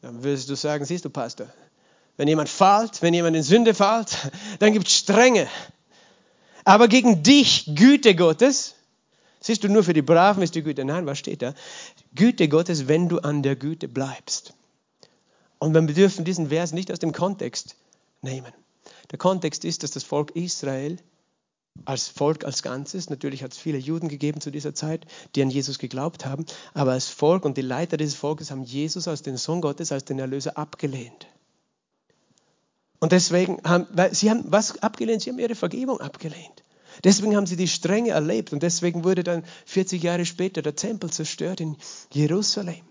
[0.00, 1.46] Dann würdest du sagen, siehst du, Pastor,
[2.16, 5.48] wenn jemand fällt, wenn jemand in Sünde fällt, dann gibt es Strenge.
[6.64, 8.74] Aber gegen dich Güte Gottes,
[9.40, 10.84] siehst du, nur für die Braven ist die Güte.
[10.84, 11.54] Nein, was steht da?
[12.14, 14.54] Güte Gottes, wenn du an der Güte bleibst.
[15.58, 17.76] Und wir dürfen diesen Vers nicht aus dem Kontext
[18.20, 18.52] nehmen.
[19.12, 20.98] Der Kontext ist, dass das Volk Israel
[21.84, 25.50] als Volk als Ganzes, natürlich hat es viele Juden gegeben zu dieser Zeit, die an
[25.50, 26.44] Jesus geglaubt haben,
[26.74, 30.04] aber als Volk und die Leiter dieses Volkes haben Jesus als den Sohn Gottes, als
[30.04, 31.26] den Erlöser abgelehnt.
[33.00, 35.22] Und deswegen haben, weil sie haben was abgelehnt?
[35.22, 36.62] Sie haben ihre Vergebung abgelehnt.
[37.04, 41.10] Deswegen haben sie die Strenge erlebt und deswegen wurde dann 40 Jahre später der Tempel
[41.10, 41.76] zerstört in
[42.12, 42.82] Jerusalem.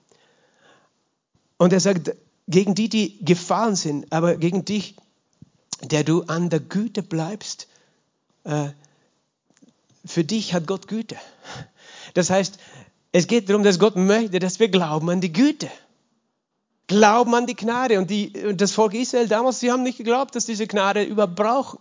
[1.58, 2.16] Und er sagt,
[2.48, 4.96] gegen die, die gefallen sind, aber gegen dich,
[5.84, 7.68] der du an der Güte bleibst,
[8.44, 8.70] äh,
[10.06, 11.16] für dich hat Gott Güte.
[12.14, 12.58] Das heißt,
[13.12, 15.70] es geht darum, dass Gott möchte, dass wir glauben an die Güte.
[16.88, 18.00] Glauben an die Gnade.
[18.00, 21.36] Und, die, und das Volk Israel damals, sie haben nicht geglaubt, dass diese Gnade überhaupt
[21.36, 21.80] brauchen.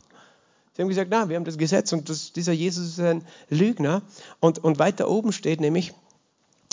[0.74, 4.02] Sie haben gesagt, na, wir haben das Gesetz und das, dieser Jesus ist ein Lügner.
[4.38, 5.92] Und, und weiter oben steht nämlich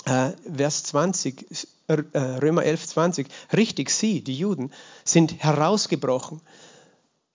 [0.05, 1.47] äh, Vers 20,
[1.87, 3.27] äh, Römer 11, 20.
[3.55, 4.71] Richtig, sie, die Juden,
[5.03, 6.41] sind herausgebrochen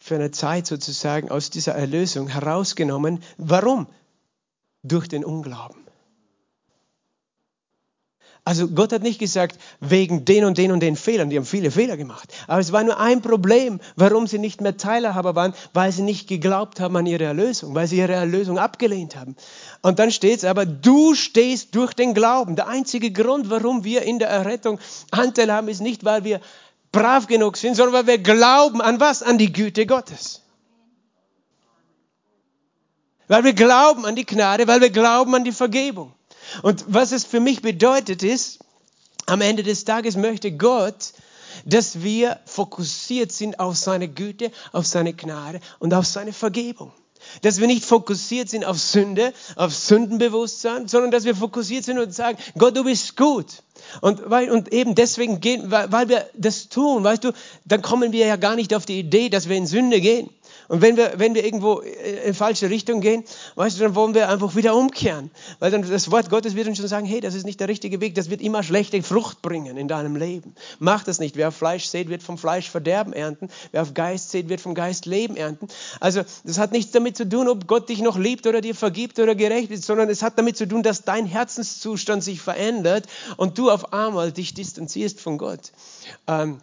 [0.03, 3.23] für eine Zeit sozusagen aus dieser Erlösung herausgenommen.
[3.38, 3.87] Warum?
[4.83, 5.83] Durch den Unglauben.
[8.45, 11.71] Also Gott hat nicht gesagt, wegen den und den und den Fehlern, die haben viele
[11.71, 12.35] Fehler gemacht.
[12.49, 16.27] Aber es war nur ein Problem, warum sie nicht mehr Teilhaber waren, weil sie nicht
[16.27, 19.37] geglaubt haben an ihre Erlösung, weil sie ihre Erlösung abgelehnt haben.
[19.83, 22.57] Und dann steht es aber, du stehst durch den Glauben.
[22.57, 24.81] Der einzige Grund, warum wir in der Errettung
[25.12, 26.41] Anteil haben, ist nicht, weil wir
[26.92, 29.22] brav genug sind, sondern weil wir glauben an was?
[29.22, 30.42] An die Güte Gottes.
[33.28, 36.12] Weil wir glauben an die Gnade, weil wir glauben an die Vergebung.
[36.62, 38.59] Und was es für mich bedeutet ist,
[39.26, 41.12] am Ende des Tages möchte Gott,
[41.64, 46.92] dass wir fokussiert sind auf seine Güte, auf seine Gnade und auf seine Vergebung.
[47.40, 52.14] Dass wir nicht fokussiert sind auf Sünde, auf Sündenbewusstsein, sondern dass wir fokussiert sind und
[52.14, 53.47] sagen, Gott, du bist gut.
[54.01, 57.33] Und, weil, und eben deswegen gehen, weil, weil wir das tun, weißt du,
[57.64, 60.31] dann kommen wir ja gar nicht auf die Idee, dass wir in Sünde gehen.
[60.72, 63.24] Und wenn wir, wenn wir irgendwo in falsche Richtung gehen,
[63.56, 65.30] weißt du, dann wollen wir einfach wieder umkehren.
[65.58, 68.00] Weil dann das Wort Gottes wird uns schon sagen, hey, das ist nicht der richtige
[68.00, 70.54] Weg, das wird immer schlechte Frucht bringen in deinem Leben.
[70.78, 71.37] Mach das nicht.
[71.37, 73.50] Wer auf Fleisch sät, wird vom Fleisch Verderben ernten.
[73.72, 75.68] Wer auf Geist sät, wird vom Geist Leben ernten.
[76.00, 79.18] Also das hat nichts damit zu tun, ob Gott dich noch liebt oder dir vergibt
[79.18, 83.04] oder gerecht ist, sondern es hat damit zu tun, dass dein Herzenszustand sich verändert
[83.37, 85.70] und du auf einmal dich distanzierst von Gott.
[86.26, 86.62] Ähm,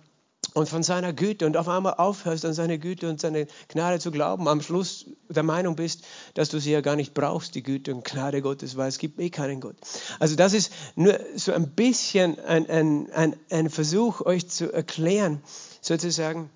[0.54, 4.12] und von seiner Güte und auf einmal aufhörst an seine Güte und seine Gnade zu
[4.12, 7.94] glauben, am Schluss der Meinung bist, dass du sie ja gar nicht brauchst, die Güte
[7.94, 9.76] und Gnade Gottes, weil es gibt eh keinen Gott.
[10.20, 15.42] Also das ist nur so ein bisschen ein, ein, ein, ein Versuch, euch zu erklären,
[15.82, 16.50] sozusagen,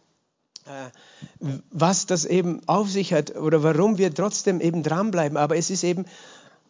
[0.66, 0.90] äh,
[1.72, 5.38] was das eben auf sich hat oder warum wir trotzdem eben dranbleiben.
[5.38, 6.06] Aber es ist eben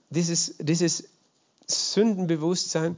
[0.10, 1.06] dieses, dieses
[1.68, 2.98] Sündenbewusstsein,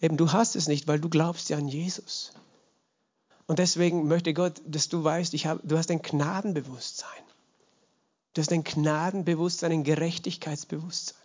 [0.00, 2.32] eben du hast es nicht, weil du glaubst ja an Jesus.
[3.48, 7.08] Und deswegen möchte Gott, dass du weißt, ich hab, du hast ein Gnadenbewusstsein.
[8.34, 11.16] Du hast ein Gnadenbewusstsein, ein Gerechtigkeitsbewusstsein.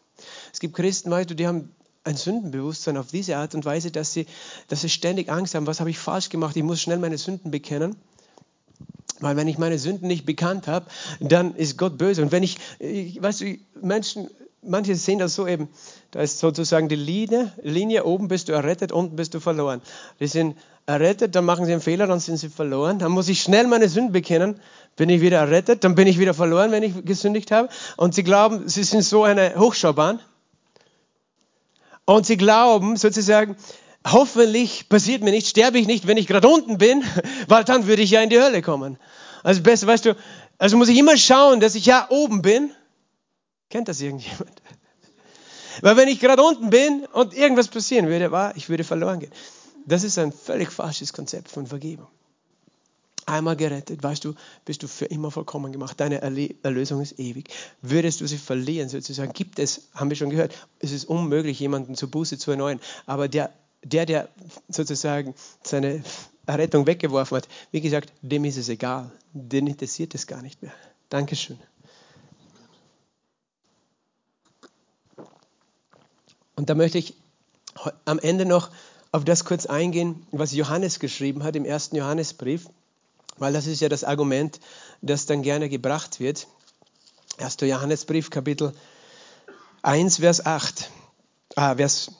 [0.51, 1.69] Es gibt Christen, weißt du, die haben
[2.05, 4.25] ein Sündenbewusstsein auf diese Art und Weise, dass sie,
[4.69, 7.51] dass sie ständig Angst haben, was habe ich falsch gemacht, ich muss schnell meine Sünden
[7.51, 7.97] bekennen.
[9.19, 10.85] Weil wenn ich meine Sünden nicht bekannt habe,
[11.19, 12.21] dann ist Gott böse.
[12.21, 14.29] Und wenn ich, ich weißt du, Menschen,
[14.61, 15.67] manche sehen das so eben,
[16.11, 19.81] da ist sozusagen die Linie, Linie, oben bist du errettet, unten bist du verloren.
[20.19, 20.55] Die sind
[20.85, 22.99] errettet, dann machen sie einen Fehler, dann sind sie verloren.
[22.99, 24.59] Dann muss ich schnell meine Sünden bekennen,
[24.95, 27.69] bin ich wieder errettet, dann bin ich wieder verloren, wenn ich gesündigt habe.
[27.97, 30.19] Und sie glauben, sie sind so eine Hochschaubahn.
[32.05, 33.55] Und sie glauben sozusagen,
[34.05, 37.03] hoffentlich passiert mir nichts, sterbe ich nicht, wenn ich gerade unten bin,
[37.47, 38.97] weil dann würde ich ja in die Hölle kommen.
[39.43, 40.15] Also besser, weißt du,
[40.57, 42.71] also muss ich immer schauen, dass ich ja oben bin.
[43.69, 44.51] Kennt das irgendjemand?
[45.81, 49.31] Weil wenn ich gerade unten bin und irgendwas passieren würde, war, ich würde verloren gehen.
[49.85, 52.07] Das ist ein völlig falsches Konzept von Vergebung.
[53.25, 54.33] Einmal gerettet, weißt du,
[54.65, 55.97] bist du für immer vollkommen gemacht.
[55.99, 57.49] Deine Erlösung ist ewig.
[57.81, 61.95] Würdest du sie verlieren, sozusagen, gibt es, haben wir schon gehört, es ist unmöglich, jemanden
[61.95, 62.81] zur Buße zu erneuern.
[63.05, 64.29] Aber der, der, der
[64.67, 66.03] sozusagen seine
[66.45, 69.09] Errettung weggeworfen hat, wie gesagt, dem ist es egal.
[69.31, 70.73] Den interessiert es gar nicht mehr.
[71.07, 71.59] Dankeschön.
[76.55, 77.15] Und da möchte ich
[78.05, 78.69] am Ende noch
[79.13, 82.67] auf das kurz eingehen, was Johannes geschrieben hat im ersten Johannesbrief,
[83.37, 84.59] weil das ist ja das Argument,
[85.01, 86.47] das dann gerne gebracht wird.
[87.37, 87.57] 1.
[87.61, 88.73] Johannesbrief, Kapitel
[89.83, 90.89] 1, Vers 8.
[91.55, 92.11] Ah, Vers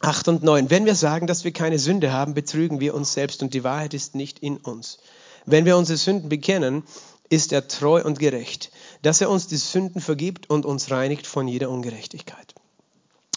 [0.00, 0.70] 8 und 9.
[0.70, 3.92] Wenn wir sagen, dass wir keine Sünde haben, betrügen wir uns selbst und die Wahrheit
[3.92, 4.98] ist nicht in uns.
[5.44, 6.84] Wenn wir unsere Sünden bekennen,
[7.28, 8.70] ist er treu und gerecht,
[9.02, 12.54] dass er uns die Sünden vergibt und uns reinigt von jeder Ungerechtigkeit.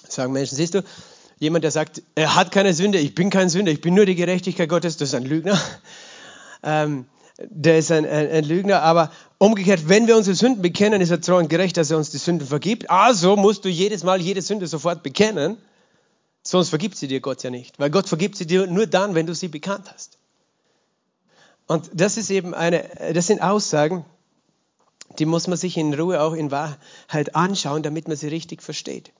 [0.07, 0.83] Sagen Menschen, siehst du,
[1.43, 4.15] Jemand, der sagt, er hat keine Sünde, ich bin kein Sünder, ich bin nur die
[4.15, 5.59] Gerechtigkeit Gottes, das ist ein Lügner.
[6.65, 7.05] Ähm,
[7.37, 11.19] der ist ein, ein, ein, Lügner, aber umgekehrt, wenn wir unsere Sünden bekennen, ist er
[11.19, 12.89] treu und gerecht, dass er uns die Sünden vergibt.
[12.89, 15.57] Also musst du jedes Mal jede Sünde sofort bekennen,
[16.43, 19.27] sonst vergibt sie dir Gott ja nicht, weil Gott vergibt sie dir nur dann, wenn
[19.27, 20.17] du sie bekannt hast.
[21.67, 24.05] Und das ist eben eine, das sind Aussagen,
[25.19, 29.11] die muss man sich in Ruhe auch in Wahrheit anschauen, damit man sie richtig versteht.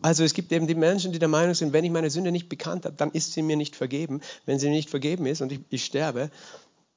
[0.00, 2.48] Also es gibt eben die Menschen, die der Meinung sind, wenn ich meine Sünde nicht
[2.48, 4.20] bekannt habe, dann ist sie mir nicht vergeben.
[4.46, 6.30] Wenn sie mir nicht vergeben ist und ich, ich sterbe,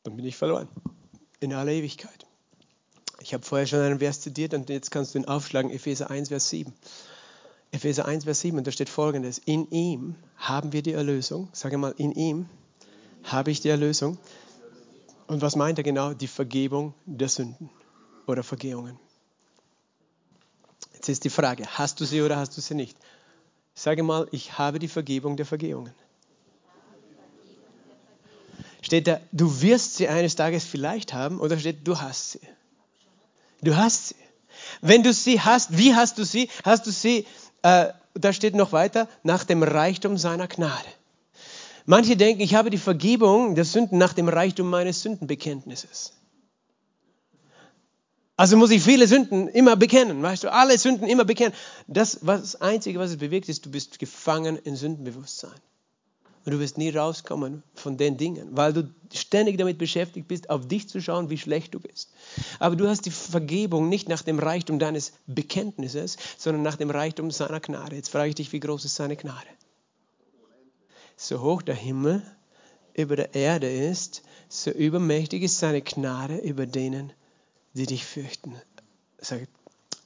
[0.04, 0.67] dann bin ich verloren.
[1.39, 2.26] In aller Ewigkeit.
[3.19, 6.30] Ich habe vorher schon einen Vers zitiert und jetzt kannst du ihn aufschlagen, Epheser 1,
[6.30, 6.73] Vers 7.
[7.71, 11.50] Epheser 1, Vers 7, und da steht folgendes: In ihm haben wir die Erlösung.
[11.52, 12.47] Sage mal, in ihm
[13.23, 14.17] habe ich die Erlösung.
[15.28, 16.13] Und was meint er genau?
[16.13, 17.69] Die Vergebung der Sünden
[18.28, 18.97] oder Vergehungen.
[21.08, 22.98] Jetzt ist die Frage, hast du sie oder hast du sie nicht?
[23.74, 25.93] Sage mal, ich habe die Vergebung der Vergehungen.
[28.82, 32.41] Steht da, du wirst sie eines Tages vielleicht haben oder steht, du hast sie?
[33.62, 34.15] Du hast sie.
[34.82, 36.50] Wenn du sie hast, wie hast du sie?
[36.65, 37.26] Hast du sie,
[37.62, 40.89] äh, da steht noch weiter, nach dem Reichtum seiner Gnade.
[41.86, 46.17] Manche denken, ich habe die Vergebung der Sünden nach dem Reichtum meines Sündenbekenntnisses.
[48.39, 51.56] Also muss ich viele Sünden immer bekennen, weißt du, alle Sünden immer bekennen.
[51.88, 55.60] Das, was, das Einzige, was es bewegt, ist, du bist gefangen in Sündenbewusstsein.
[56.45, 60.67] Und du wirst nie rauskommen von den Dingen, weil du ständig damit beschäftigt bist, auf
[60.67, 62.12] dich zu schauen, wie schlecht du bist.
[62.60, 67.32] Aber du hast die Vergebung nicht nach dem Reichtum deines Bekenntnisses, sondern nach dem Reichtum
[67.32, 67.95] seiner Gnade.
[67.95, 69.47] Jetzt frage ich dich, wie groß ist seine Gnade?
[71.17, 72.21] So hoch der Himmel
[72.93, 77.27] über der Erde ist, so übermächtig ist seine Gnade über denen, die
[77.86, 78.60] dich fürchten,
[79.20, 79.50] sagt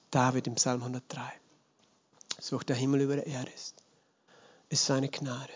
[0.10, 1.22] David im Psalm 103.
[2.40, 3.76] So hoch der Himmel über der Erde ist,
[4.70, 5.54] ist seine Gnade.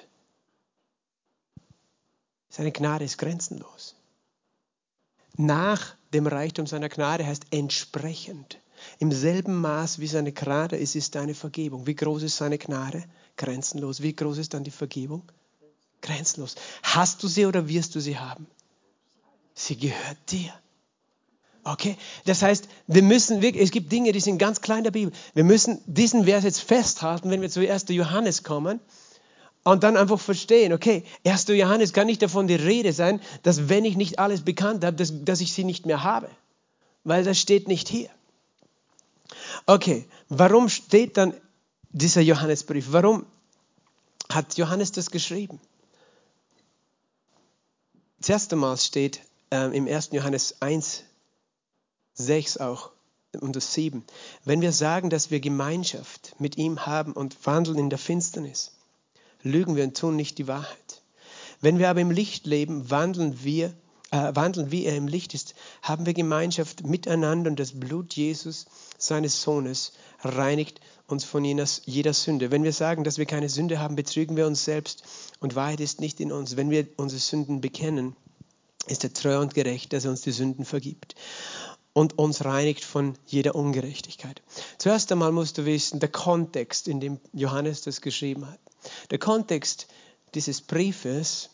[2.49, 3.95] Seine Gnade ist grenzenlos.
[5.35, 8.59] Nach dem Reichtum seiner Gnade heißt entsprechend.
[8.99, 11.87] Im selben Maß wie seine Gnade ist, ist deine Vergebung.
[11.87, 13.03] Wie groß ist seine Gnade?
[13.35, 14.01] Grenzenlos.
[14.01, 15.23] Wie groß ist dann die Vergebung?
[16.01, 16.55] Grenzenlos.
[16.83, 18.47] Hast du sie oder wirst du sie haben?
[19.53, 20.53] Sie gehört dir.
[21.65, 21.97] Okay?
[22.25, 25.13] Das heißt, wir müssen wirklich, es gibt Dinge, die sind ganz klein in der Bibel.
[25.33, 27.85] Wir müssen diesen Vers jetzt festhalten, wenn wir zu 1.
[27.89, 28.79] Johannes kommen.
[29.63, 31.47] und dann einfach verstehen, okay, 1.
[31.47, 35.11] Johannes kann nicht davon die Rede sein, dass wenn ich nicht alles bekannt habe, dass,
[35.25, 36.29] dass ich sie nicht mehr habe.
[37.03, 38.09] Weil das steht nicht hier.
[39.65, 41.33] Okay, warum steht dann
[41.89, 42.87] dieser Johannesbrief?
[42.91, 43.25] Warum
[44.29, 45.59] hat Johannes das geschrieben?
[48.19, 50.09] Das erste Mal steht ähm, im 1.
[50.11, 51.03] Johannes 1,
[52.15, 52.91] 6 auch
[53.41, 54.03] und das 7.
[54.43, 58.71] Wenn wir sagen, dass wir Gemeinschaft mit ihm haben und wandeln in der Finsternis,
[59.43, 61.01] lügen wir und tun nicht die Wahrheit.
[61.61, 63.73] Wenn wir aber im Licht leben, wandeln wir,
[64.11, 68.65] äh, wandeln wie er im Licht ist, haben wir Gemeinschaft miteinander und das Blut Jesus,
[68.97, 72.51] seines Sohnes, reinigt uns von jener, jeder Sünde.
[72.51, 75.03] Wenn wir sagen, dass wir keine Sünde haben, betrügen wir uns selbst
[75.39, 76.55] und Wahrheit ist nicht in uns.
[76.55, 78.15] Wenn wir unsere Sünden bekennen,
[78.87, 81.15] ist er treu und gerecht, dass er uns die Sünden vergibt
[81.95, 84.41] und uns reinigt von jeder Ungerechtigkeit.
[84.77, 88.59] Zuerst einmal musst du wissen, der Kontext, in dem Johannes das geschrieben hat.
[89.11, 89.87] Der Kontext
[90.33, 91.51] dieses Briefes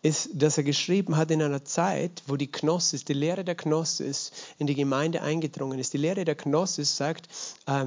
[0.00, 4.30] ist, dass er geschrieben hat in einer Zeit, wo die Gnosis, die Lehre der Gnosis
[4.58, 5.92] in die Gemeinde eingedrungen ist.
[5.92, 7.28] Die Lehre der Gnosis sagt,
[7.66, 7.86] äh,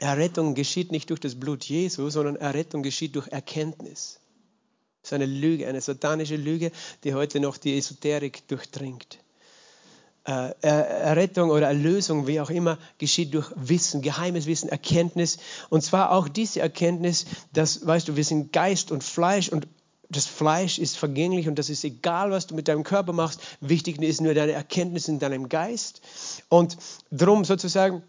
[0.00, 4.18] Errettung geschieht nicht durch das Blut Jesu, sondern Errettung geschieht durch Erkenntnis.
[5.02, 6.72] Das ist eine Lüge, eine satanische Lüge,
[7.04, 9.21] die heute noch die Esoterik durchdringt.
[10.24, 15.38] Äh, Errettung oder Erlösung, wie auch immer, geschieht durch Wissen, geheimes Wissen, Erkenntnis.
[15.68, 19.66] Und zwar auch diese Erkenntnis, dass, weißt du, wir sind Geist und Fleisch und
[20.12, 23.40] das Fleisch ist vergänglich und das ist egal, was du mit deinem Körper machst.
[23.60, 26.02] Wichtig ist nur deine Erkenntnis in deinem Geist.
[26.48, 26.76] Und
[27.10, 28.02] darum sozusagen,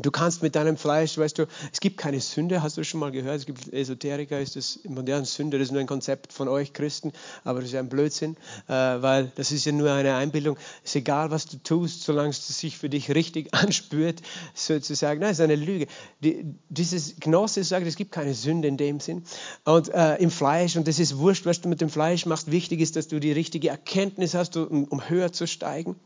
[0.00, 3.12] Du kannst mit deinem Fleisch, weißt du, es gibt keine Sünde, hast du schon mal
[3.12, 3.36] gehört?
[3.36, 7.12] Es gibt Esoteriker, ist das moderne Sünde, das ist nur ein Konzept von euch Christen,
[7.44, 8.36] aber das ist ein Blödsinn,
[8.66, 10.56] äh, weil das ist ja nur eine Einbildung.
[10.82, 14.20] Es ist egal, was du tust, solange es sich für dich richtig anspürt,
[14.54, 15.20] sozusagen.
[15.20, 15.86] Nein, es ist eine Lüge.
[16.20, 19.24] Die, dieses Gnosis sagt, es gibt keine Sünde in dem Sinn.
[19.64, 22.80] Und äh, im Fleisch, und das ist wurscht, was du mit dem Fleisch machst, wichtig
[22.80, 25.96] ist, dass du die richtige Erkenntnis hast, um höher zu steigen.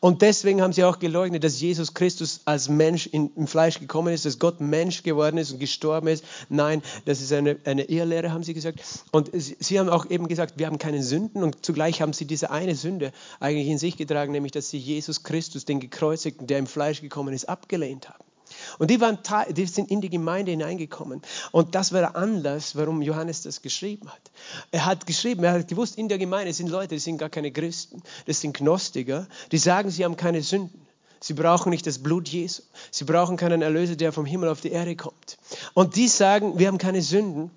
[0.00, 4.14] Und deswegen haben sie auch geleugnet, dass Jesus Christus als Mensch in, im Fleisch gekommen
[4.14, 6.24] ist, dass Gott Mensch geworden ist und gestorben ist.
[6.48, 8.80] Nein, das ist eine, eine Irrlehre, haben sie gesagt.
[9.10, 12.50] Und sie haben auch eben gesagt, wir haben keine Sünden und zugleich haben sie diese
[12.50, 16.66] eine Sünde eigentlich in sich getragen, nämlich dass sie Jesus Christus, den Gekreuzigten, der im
[16.66, 18.29] Fleisch gekommen ist, abgelehnt haben.
[18.78, 19.18] Und die, waren,
[19.50, 21.22] die sind in die Gemeinde hineingekommen.
[21.52, 24.30] Und das war der Anlass, warum Johannes das geschrieben hat.
[24.70, 27.50] Er hat geschrieben, er hat gewusst, in der Gemeinde sind Leute, die sind gar keine
[27.50, 28.02] Christen.
[28.26, 30.86] Das sind Gnostiker, die sagen, sie haben keine Sünden.
[31.22, 32.62] Sie brauchen nicht das Blut Jesu.
[32.90, 35.38] Sie brauchen keinen Erlöser, der vom Himmel auf die Erde kommt.
[35.74, 37.50] Und die sagen, wir haben keine Sünden.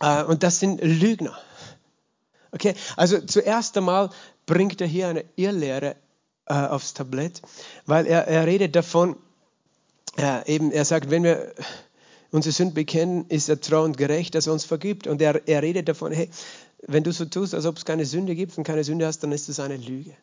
[0.00, 1.38] Äh, und das sind Lügner.
[2.52, 4.10] Okay, also zuerst einmal
[4.44, 5.94] bringt er hier eine Irrlehre
[6.46, 7.42] äh, aufs Tablett,
[7.86, 9.16] weil er, er redet davon,
[10.18, 11.54] ja, eben, er sagt, wenn wir
[12.30, 15.06] unsere Sünden bekennen, ist er treu und gerecht, dass er uns vergibt.
[15.06, 16.30] Und er, er redet davon, hey,
[16.86, 19.32] wenn du so tust, als ob es keine Sünde gibt und keine Sünde hast, dann
[19.32, 20.14] ist das eine Lüge.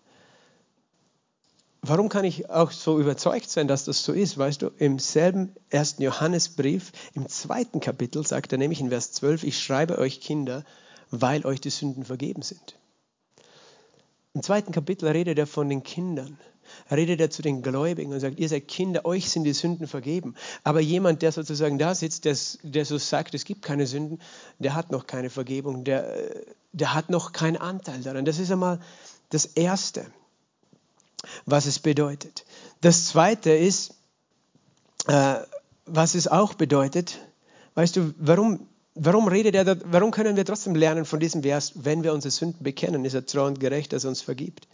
[1.81, 4.37] Warum kann ich auch so überzeugt sein, dass das so ist?
[4.37, 9.43] Weißt du, im selben ersten Johannesbrief, im zweiten Kapitel, sagt er nämlich in Vers 12,
[9.43, 10.65] ich schreibe euch Kinder,
[11.11, 12.77] weil euch die Sünden vergeben sind.
[14.33, 16.37] Im zweiten Kapitel redet er von den Kindern
[16.91, 20.35] redet er zu den Gläubigen und sagt, ihr seid Kinder, euch sind die Sünden vergeben.
[20.63, 24.19] Aber jemand, der sozusagen da sitzt, der, der so sagt, es gibt keine Sünden,
[24.59, 26.15] der hat noch keine Vergebung, der,
[26.71, 28.25] der hat noch keinen Anteil daran.
[28.25, 28.79] Das ist einmal
[29.29, 30.05] das Erste,
[31.45, 32.45] was es bedeutet.
[32.81, 33.95] Das Zweite ist,
[35.07, 35.35] äh,
[35.85, 37.19] was es auch bedeutet,
[37.75, 38.67] weißt du, warum
[38.99, 42.63] warum redet er, warum können wir trotzdem lernen von diesem Vers, wenn wir unsere Sünden
[42.63, 44.67] bekennen, ist er treu und gerecht, dass er uns vergibt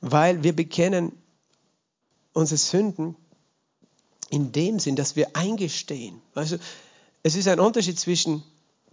[0.00, 1.12] weil wir bekennen
[2.32, 3.16] unsere Sünden
[4.30, 6.20] in dem Sinn, dass wir eingestehen.
[6.34, 6.56] Also
[7.22, 8.42] es ist ein Unterschied zwischen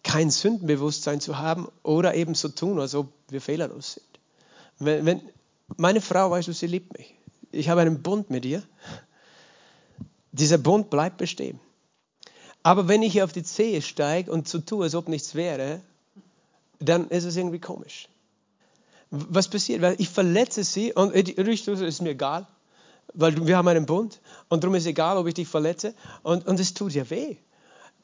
[0.04, 4.06] kein Sündenbewusstsein zu haben oder eben so tun, als ob wir fehlerlos sind.
[4.80, 5.22] Wenn, wenn
[5.78, 7.14] meine Frau, weißt du, sie liebt mich.
[7.52, 8.64] Ich habe einen Bund mit ihr.
[10.32, 11.60] Dieser Bund bleibt bestehen.
[12.62, 15.82] Aber wenn ich hier auf die Zehe steige und so tue, als ob nichts wäre,
[16.80, 18.10] dann ist es irgendwie komisch
[19.12, 19.82] was passiert?
[19.82, 22.48] Weil ich verletze sie und es ist mir egal,
[23.14, 25.94] weil wir haben einen Bund und darum ist es egal, ob ich dich verletze
[26.24, 27.38] und, und es tut ja weh.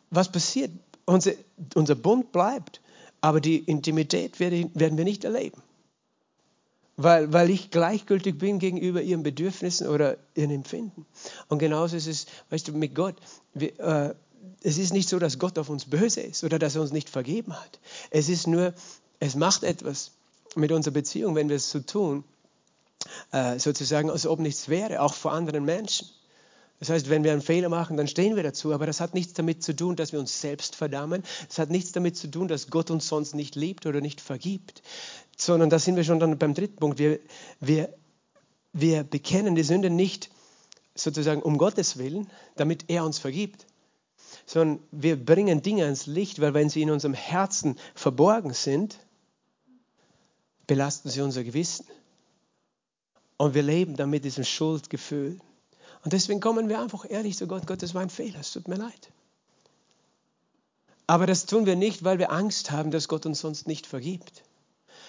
[0.10, 0.72] Was passiert?
[1.06, 1.32] Unser,
[1.76, 2.82] unser Bund bleibt,
[3.22, 5.62] aber die Intimität werden wir nicht erleben.
[6.98, 11.06] Weil, weil ich gleichgültig bin gegenüber ihren Bedürfnissen oder ihren Empfinden.
[11.48, 13.16] Und genauso ist es, weißt du, mit Gott.
[13.54, 14.14] Wir, äh,
[14.62, 17.10] es ist nicht so, dass Gott auf uns böse ist oder dass er uns nicht
[17.10, 17.80] vergeben hat.
[18.12, 18.74] Es ist nur,
[19.20, 20.12] es macht etwas
[20.56, 22.24] mit unserer Beziehung, wenn wir es so tun,
[23.32, 26.10] äh, sozusagen, als ob nichts wäre, auch vor anderen Menschen.
[26.80, 28.74] Das heißt, wenn wir einen Fehler machen, dann stehen wir dazu.
[28.74, 31.24] Aber das hat nichts damit zu tun, dass wir uns selbst verdammen.
[31.48, 34.82] Das hat nichts damit zu tun, dass Gott uns sonst nicht liebt oder nicht vergibt.
[35.38, 36.98] Sondern da sind wir schon dann beim dritten Punkt.
[36.98, 37.20] Wir,
[37.60, 37.94] wir,
[38.74, 40.32] wir bekennen die Sünde nicht
[40.96, 43.66] sozusagen um Gottes Willen, damit er uns vergibt,
[44.46, 49.00] sondern wir bringen Dinge ans Licht, weil wenn sie in unserem Herzen verborgen sind,
[50.72, 51.86] belasten sie unser Gewissen.
[53.36, 55.38] Und wir leben dann mit diesem Schuldgefühl.
[56.06, 58.70] Und deswegen kommen wir einfach ehrlich zu Gott, Gott, das war ein Fehler, es tut
[58.70, 59.12] mir leid.
[61.08, 64.44] Aber das tun wir nicht, weil wir Angst haben, dass Gott uns sonst nicht vergibt,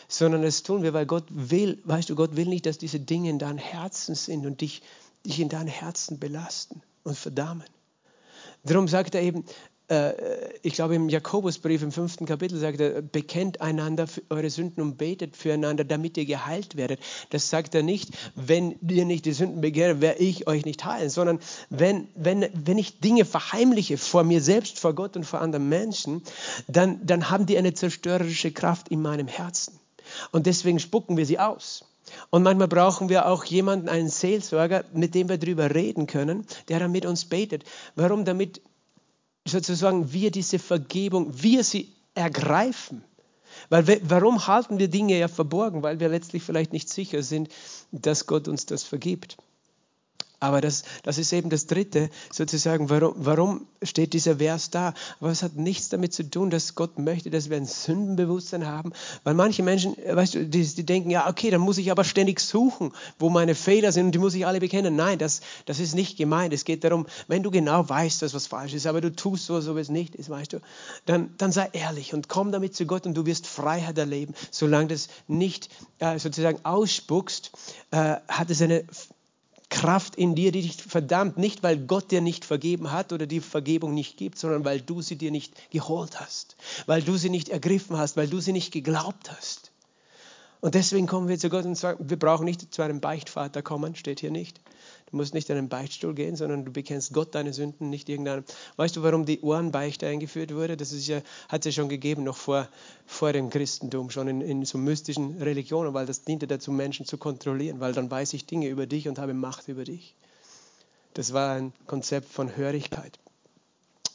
[0.08, 3.30] sondern das tun wir, weil Gott will, weißt du, Gott will nicht, dass diese Dinge
[3.30, 4.82] in deinem Herzen sind und dich,
[5.24, 7.68] dich in deinem Herzen belasten und verdammen.
[8.64, 9.44] Darum sagt er eben,
[10.62, 15.36] ich glaube im Jakobusbrief im fünften Kapitel sagt er, bekennt einander eure Sünden und betet
[15.36, 17.00] füreinander, damit ihr geheilt werdet.
[17.30, 21.10] Das sagt er nicht, wenn ihr nicht die Sünden begehrt, werde ich euch nicht heilen,
[21.10, 21.40] sondern
[21.70, 26.22] wenn, wenn, wenn ich Dinge verheimliche vor mir selbst, vor Gott und vor anderen Menschen,
[26.68, 29.78] dann, dann haben die eine zerstörerische Kraft in meinem Herzen.
[30.30, 31.84] Und deswegen spucken wir sie aus.
[32.30, 36.80] Und manchmal brauchen wir auch jemanden, einen Seelsorger, mit dem wir darüber reden können, der
[36.80, 37.64] dann mit uns betet.
[37.94, 38.24] Warum?
[38.24, 38.60] Damit
[39.46, 43.04] sozusagen wir diese Vergebung, wir sie ergreifen.
[43.68, 45.82] Weil wir, warum halten wir Dinge ja verborgen?
[45.82, 47.48] Weil wir letztlich vielleicht nicht sicher sind,
[47.90, 49.36] dass Gott uns das vergibt.
[50.42, 54.92] Aber das, das ist eben das Dritte, sozusagen, warum, warum steht dieser Vers da?
[55.20, 58.92] Aber es hat nichts damit zu tun, dass Gott möchte, dass wir ein Sündenbewusstsein haben.
[59.22, 62.40] Weil manche Menschen, weißt du, die, die denken, ja, okay, dann muss ich aber ständig
[62.40, 62.90] suchen,
[63.20, 64.96] wo meine Fehler sind und die muss ich alle bekennen.
[64.96, 66.52] Nein, das, das ist nicht gemeint.
[66.52, 69.60] Es geht darum, wenn du genau weißt, dass was falsch ist, aber du tust so,
[69.60, 70.60] so wie es nicht ist, weißt du,
[71.06, 74.34] dann, dann sei ehrlich und komm damit zu Gott und du wirst Freiheit erleben.
[74.50, 75.68] Solange das nicht
[76.00, 77.52] äh, sozusagen ausspuckst,
[77.92, 78.84] äh, hat es eine
[79.72, 83.40] Kraft in dir, die dich verdammt, nicht weil Gott dir nicht vergeben hat oder die
[83.40, 87.48] Vergebung nicht gibt, sondern weil du sie dir nicht geholt hast, weil du sie nicht
[87.48, 89.72] ergriffen hast, weil du sie nicht geglaubt hast.
[90.60, 93.96] Und deswegen kommen wir zu Gott und sagen, wir brauchen nicht zu einem Beichtvater kommen,
[93.96, 94.60] steht hier nicht.
[95.12, 98.44] Du musst nicht in einen Beichtstuhl gehen, sondern du bekennst Gott deine Sünden, nicht irgendeinem.
[98.76, 100.78] Weißt du, warum die Ohrenbeichte eingeführt wurde?
[100.78, 102.66] Das ist ja, hat es ja schon gegeben, noch vor,
[103.04, 107.18] vor dem Christentum, schon in, in so mystischen Religionen, weil das diente dazu, Menschen zu
[107.18, 110.14] kontrollieren, weil dann weiß ich Dinge über dich und habe Macht über dich.
[111.12, 113.18] Das war ein Konzept von Hörigkeit.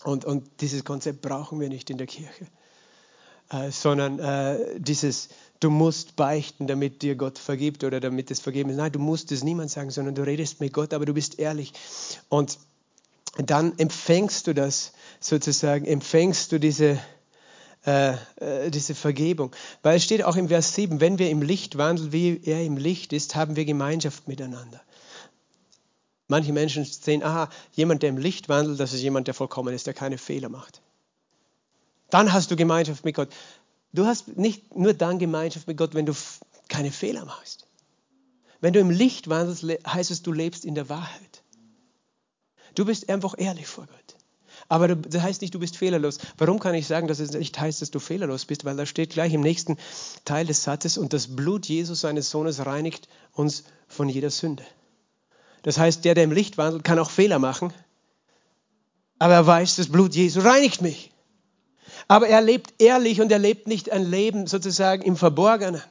[0.04, 2.48] Und, und dieses Konzept brauchen wir nicht in der Kirche,
[3.52, 5.30] äh, sondern äh, dieses
[5.60, 8.78] du musst beichten, damit dir Gott vergibt oder damit es vergeben ist.
[8.78, 11.74] Nein, du musst es niemand sagen, sondern du redest mit Gott, aber du bist ehrlich.
[12.30, 12.60] Und
[13.38, 17.00] dann empfängst du das sozusagen, empfängst du diese,
[17.86, 19.56] äh, äh, diese Vergebung.
[19.84, 22.78] Weil es steht auch im Vers 7, wenn wir im Licht wandeln, wie er im
[22.78, 24.82] Licht ist, haben wir Gemeinschaft miteinander.
[26.28, 29.88] Manche Menschen sehen, aha, jemand, der im Licht wandelt, das ist jemand, der vollkommen ist,
[29.88, 30.82] der keine Fehler macht.
[32.10, 33.30] Dann hast du Gemeinschaft mit Gott.
[33.94, 36.14] Du hast nicht nur dann Gemeinschaft mit Gott, wenn du
[36.68, 37.68] keine Fehler machst.
[38.60, 41.44] Wenn du im Licht wandelst, heißt es, du lebst in der Wahrheit.
[42.76, 44.16] Du bist einfach ehrlich vor Gott.
[44.70, 46.18] Aber das heißt nicht, du bist fehlerlos.
[46.38, 48.66] Warum kann ich sagen, dass es nicht heißt, dass du fehlerlos bist?
[48.66, 49.78] Weil da steht gleich im nächsten
[50.26, 54.64] Teil des Satzes, und das Blut Jesus, seines Sohnes, reinigt uns von jeder Sünde.
[55.64, 57.74] Das heißt, der, der im Licht wandelt, kann auch Fehler machen,
[59.20, 61.12] aber er weiß, das Blut Jesu reinigt mich.
[62.08, 65.82] Aber er lebt ehrlich und er lebt nicht ein Leben sozusagen im Verborgenen.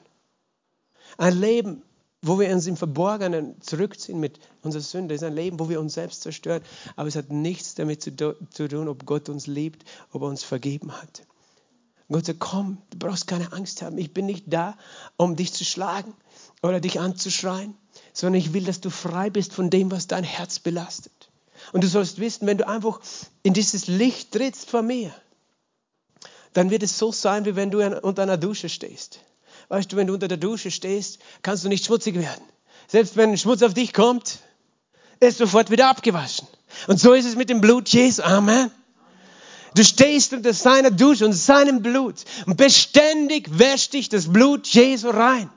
[1.18, 1.82] Ein Leben,
[2.22, 5.14] wo wir uns im Verborgenen zurückziehen mit unserer Sünde.
[5.14, 6.62] Ist ein Leben, wo wir uns selbst zerstören.
[6.96, 10.92] Aber es hat nichts damit zu, tun, ob Gott uns liebt, ob er uns vergeben
[10.92, 11.22] hat.
[12.08, 13.98] Gott sagt, komm, du brauchst keine Angst haben.
[13.98, 14.76] Ich bin nicht da,
[15.16, 16.14] um dich zu schlagen
[16.62, 17.74] oder dich anzuschreien,
[18.12, 21.12] sondern ich will, dass du frei bist von dem, was dein Herz belastet.
[21.72, 23.00] Und du sollst wissen, wenn du einfach
[23.42, 25.12] in dieses Licht trittst vor mir,
[26.56, 29.20] dann wird es so sein, wie wenn du unter einer Dusche stehst.
[29.68, 32.42] Weißt du, wenn du unter der Dusche stehst, kannst du nicht schmutzig werden.
[32.88, 34.38] Selbst wenn Schmutz auf dich kommt,
[35.20, 36.48] ist sofort wieder abgewaschen.
[36.86, 38.22] Und so ist es mit dem Blut Jesu.
[38.22, 38.70] Amen.
[39.74, 45.10] Du stehst unter seiner Dusche und seinem Blut und beständig wäscht dich das Blut Jesu
[45.10, 45.50] rein.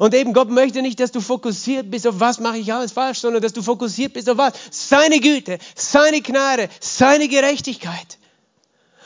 [0.00, 3.20] Und eben Gott möchte nicht, dass du fokussiert bist auf was mache ich alles falsch,
[3.20, 4.52] sondern dass du fokussiert bist auf was?
[4.70, 8.18] Seine Güte, seine Gnade, seine Gerechtigkeit.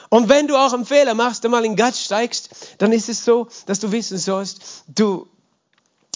[0.09, 3.48] Und wenn du auch einen Fehler machst, einmal in Gott steigst, dann ist es so,
[3.66, 5.26] dass du wissen sollst, du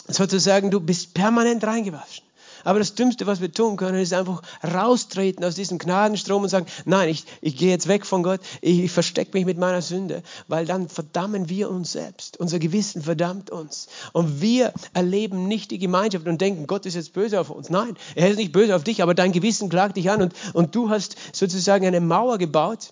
[0.08, 2.24] sozusagen, du bist permanent reingewaschen.
[2.64, 6.66] Aber das Dümmste, was wir tun können, ist einfach raustreten aus diesem Gnadenstrom und sagen,
[6.84, 10.22] nein, ich, ich gehe jetzt weg von Gott, ich, ich verstecke mich mit meiner Sünde,
[10.48, 12.38] weil dann verdammen wir uns selbst.
[12.38, 13.88] Unser Gewissen verdammt uns.
[14.12, 17.70] Und wir erleben nicht die Gemeinschaft und denken, Gott ist jetzt böse auf uns.
[17.70, 20.74] Nein, er ist nicht böse auf dich, aber dein Gewissen klagt dich an und, und
[20.74, 22.90] du hast sozusagen eine Mauer gebaut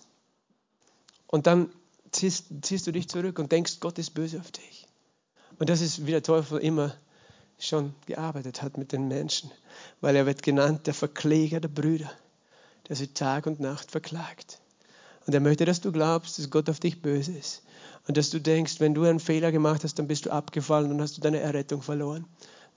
[1.31, 1.69] und dann
[2.11, 4.87] ziehst, ziehst du dich zurück und denkst, Gott ist böse auf dich.
[5.59, 6.95] Und das ist, wie der Teufel immer
[7.59, 9.51] schon gearbeitet hat mit den Menschen,
[10.01, 12.09] weil er wird genannt der Verkläger der Brüder,
[12.87, 14.59] der sie Tag und Nacht verklagt.
[15.27, 17.61] Und er möchte, dass du glaubst, dass Gott auf dich böse ist.
[18.07, 21.01] Und dass du denkst, wenn du einen Fehler gemacht hast, dann bist du abgefallen und
[21.01, 22.25] hast du deine Errettung verloren.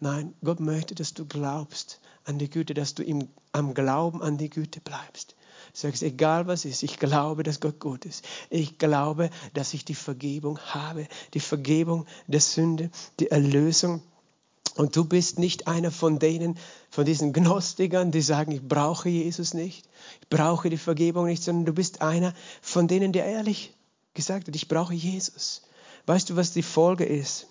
[0.00, 4.36] Nein, Gott möchte, dass du glaubst an die Güte, dass du ihm am Glauben an
[4.36, 5.36] die Güte bleibst.
[5.72, 8.24] Sagst, egal was ist, ich glaube, dass Gott gut ist.
[8.50, 11.08] Ich glaube, dass ich die Vergebung habe.
[11.32, 14.02] Die Vergebung der Sünde, die Erlösung
[14.76, 16.56] und du bist nicht einer von denen,
[16.90, 19.86] von diesen Gnostikern, die sagen, ich brauche Jesus nicht,
[20.22, 23.74] ich brauche die Vergebung nicht, sondern du bist einer von denen, der ehrlich
[24.14, 25.62] gesagt hat, ich brauche Jesus.
[26.06, 27.48] Weißt du, was die Folge ist?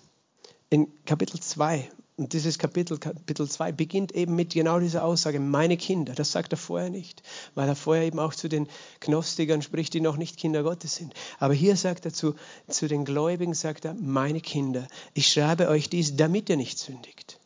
[0.68, 5.78] In Kapitel 2, und dieses Kapitel, Kapitel 2, beginnt eben mit genau dieser Aussage, meine
[5.78, 6.14] Kinder.
[6.14, 7.22] Das sagt er vorher nicht,
[7.54, 8.68] weil er vorher eben auch zu den
[9.00, 11.14] Gnostikern spricht, die noch nicht Kinder Gottes sind.
[11.38, 12.34] Aber hier sagt er zu,
[12.68, 17.40] zu den Gläubigen, sagt er, meine Kinder, ich schreibe euch dies, damit ihr nicht sündigt.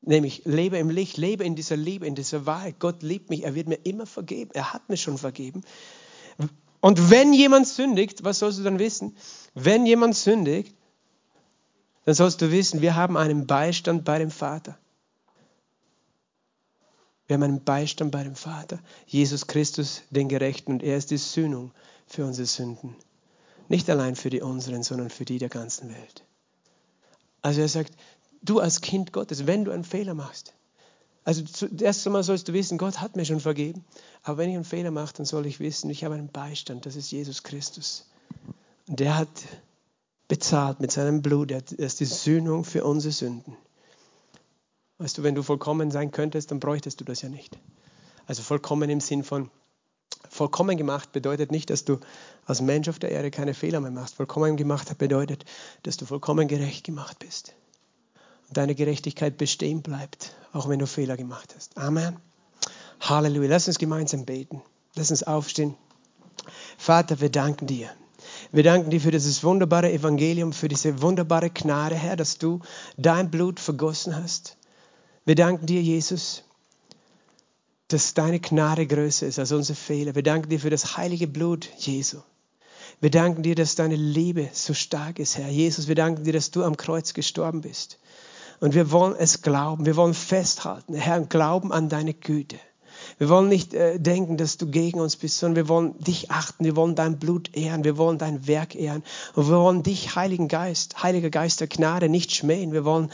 [0.00, 2.80] Nämlich, lebe im Licht, lebe in dieser Liebe, in dieser Wahrheit.
[2.80, 4.50] Gott liebt mich, er wird mir immer vergeben.
[4.54, 5.62] Er hat mir schon vergeben.
[6.80, 9.16] Und wenn jemand sündigt, was sollst du dann wissen?
[9.54, 10.74] Wenn jemand sündigt,
[12.04, 14.76] dann sollst du wissen, wir haben einen Beistand bei dem Vater.
[17.26, 18.80] Wir haben einen Beistand bei dem Vater.
[19.06, 21.72] Jesus Christus, den Gerechten, und er ist die Sühnung
[22.06, 22.96] für unsere Sünden.
[23.68, 26.24] Nicht allein für die unseren, sondern für die der ganzen Welt.
[27.40, 27.92] Also er sagt,
[28.42, 30.52] du als Kind Gottes, wenn du einen Fehler machst,
[31.24, 33.84] also zuerst einmal sollst du wissen, Gott hat mir schon vergeben.
[34.24, 36.96] Aber wenn ich einen Fehler mache, dann soll ich wissen, ich habe einen Beistand, das
[36.96, 38.10] ist Jesus Christus.
[38.88, 39.28] Und der hat
[40.32, 41.50] bezahlt mit seinem Blut.
[41.50, 43.54] Er ist die Sühnung für unsere Sünden.
[44.96, 47.58] Weißt du, wenn du vollkommen sein könntest, dann bräuchtest du das ja nicht.
[48.26, 49.50] Also vollkommen im Sinn von
[50.30, 51.98] vollkommen gemacht bedeutet nicht, dass du
[52.46, 54.14] als Mensch auf der Erde keine Fehler mehr machst.
[54.14, 55.44] Vollkommen gemacht bedeutet,
[55.82, 57.52] dass du vollkommen gerecht gemacht bist.
[58.48, 61.76] Und deine Gerechtigkeit bestehen bleibt, auch wenn du Fehler gemacht hast.
[61.76, 62.16] Amen.
[63.02, 63.50] Halleluja.
[63.50, 64.62] Lass uns gemeinsam beten.
[64.94, 65.74] Lass uns aufstehen.
[66.78, 67.90] Vater, wir danken dir.
[68.52, 72.60] Wir danken dir für dieses wunderbare Evangelium, für diese wunderbare Gnade, Herr, dass du
[72.98, 74.58] dein Blut vergossen hast.
[75.24, 76.44] Wir danken dir, Jesus,
[77.88, 80.14] dass deine Gnade größer ist als unsere Fehler.
[80.14, 82.18] Wir danken dir für das heilige Blut, Jesu.
[83.00, 85.48] Wir danken dir, dass deine Liebe so stark ist, Herr.
[85.48, 87.98] Jesus, wir danken dir, dass du am Kreuz gestorben bist.
[88.60, 92.58] Und wir wollen es glauben, wir wollen festhalten, Herr, und glauben an deine Güte.
[93.22, 96.64] Wir wollen nicht äh, denken, dass du gegen uns bist, sondern wir wollen dich achten,
[96.64, 99.04] wir wollen dein Blut ehren, wir wollen dein Werk ehren
[99.36, 102.72] und wir wollen dich, Heiligen Geist, Heiliger Geist der Gnade, nicht schmähen.
[102.72, 103.12] Wir wollen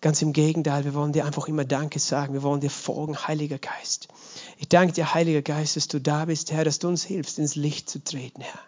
[0.00, 3.58] ganz im Gegenteil, wir wollen dir einfach immer Danke sagen, wir wollen dir folgen, Heiliger
[3.58, 4.08] Geist.
[4.56, 7.54] Ich danke dir, Heiliger Geist, dass du da bist, Herr, dass du uns hilfst, ins
[7.54, 8.60] Licht zu treten, Herr.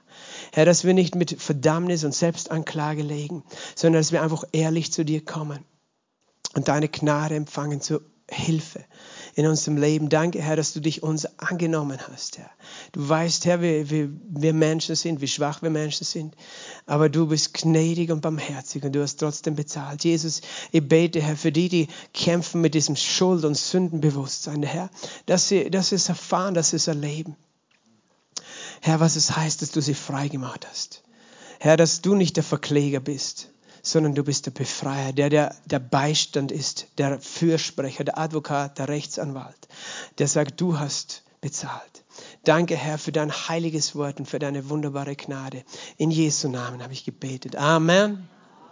[0.52, 3.42] Herr, dass wir nicht mit Verdammnis und Selbstanklage legen,
[3.74, 5.64] sondern dass wir einfach ehrlich zu dir kommen
[6.54, 8.84] und deine Gnade empfangen zur Hilfe
[9.34, 10.08] in unserem Leben.
[10.08, 12.50] Danke, Herr, dass du dich uns angenommen hast, Herr.
[12.92, 16.34] Du weißt, Herr, wie, wie wir Menschen sind, wie schwach wir Menschen sind.
[16.86, 20.04] Aber du bist gnädig und barmherzig und du hast trotzdem bezahlt.
[20.04, 24.90] Jesus, ich bete, Herr, für die, die kämpfen mit diesem Schuld- und Sündenbewusstsein, Herr,
[25.26, 27.36] dass sie, dass sie es erfahren, dass sie es erleben.
[28.80, 31.02] Herr, was es heißt, dass du sie frei gemacht hast.
[31.58, 33.48] Herr, dass du nicht der Verkläger bist,
[33.84, 38.88] sondern du bist der Befreier, der, der der Beistand ist, der Fürsprecher, der Advokat, der
[38.88, 39.68] Rechtsanwalt,
[40.18, 42.02] der sagt, du hast bezahlt.
[42.44, 45.62] Danke, Herr, für dein heiliges Wort und für deine wunderbare Gnade.
[45.98, 47.56] In Jesu Namen habe ich gebetet.
[47.56, 48.28] Amen.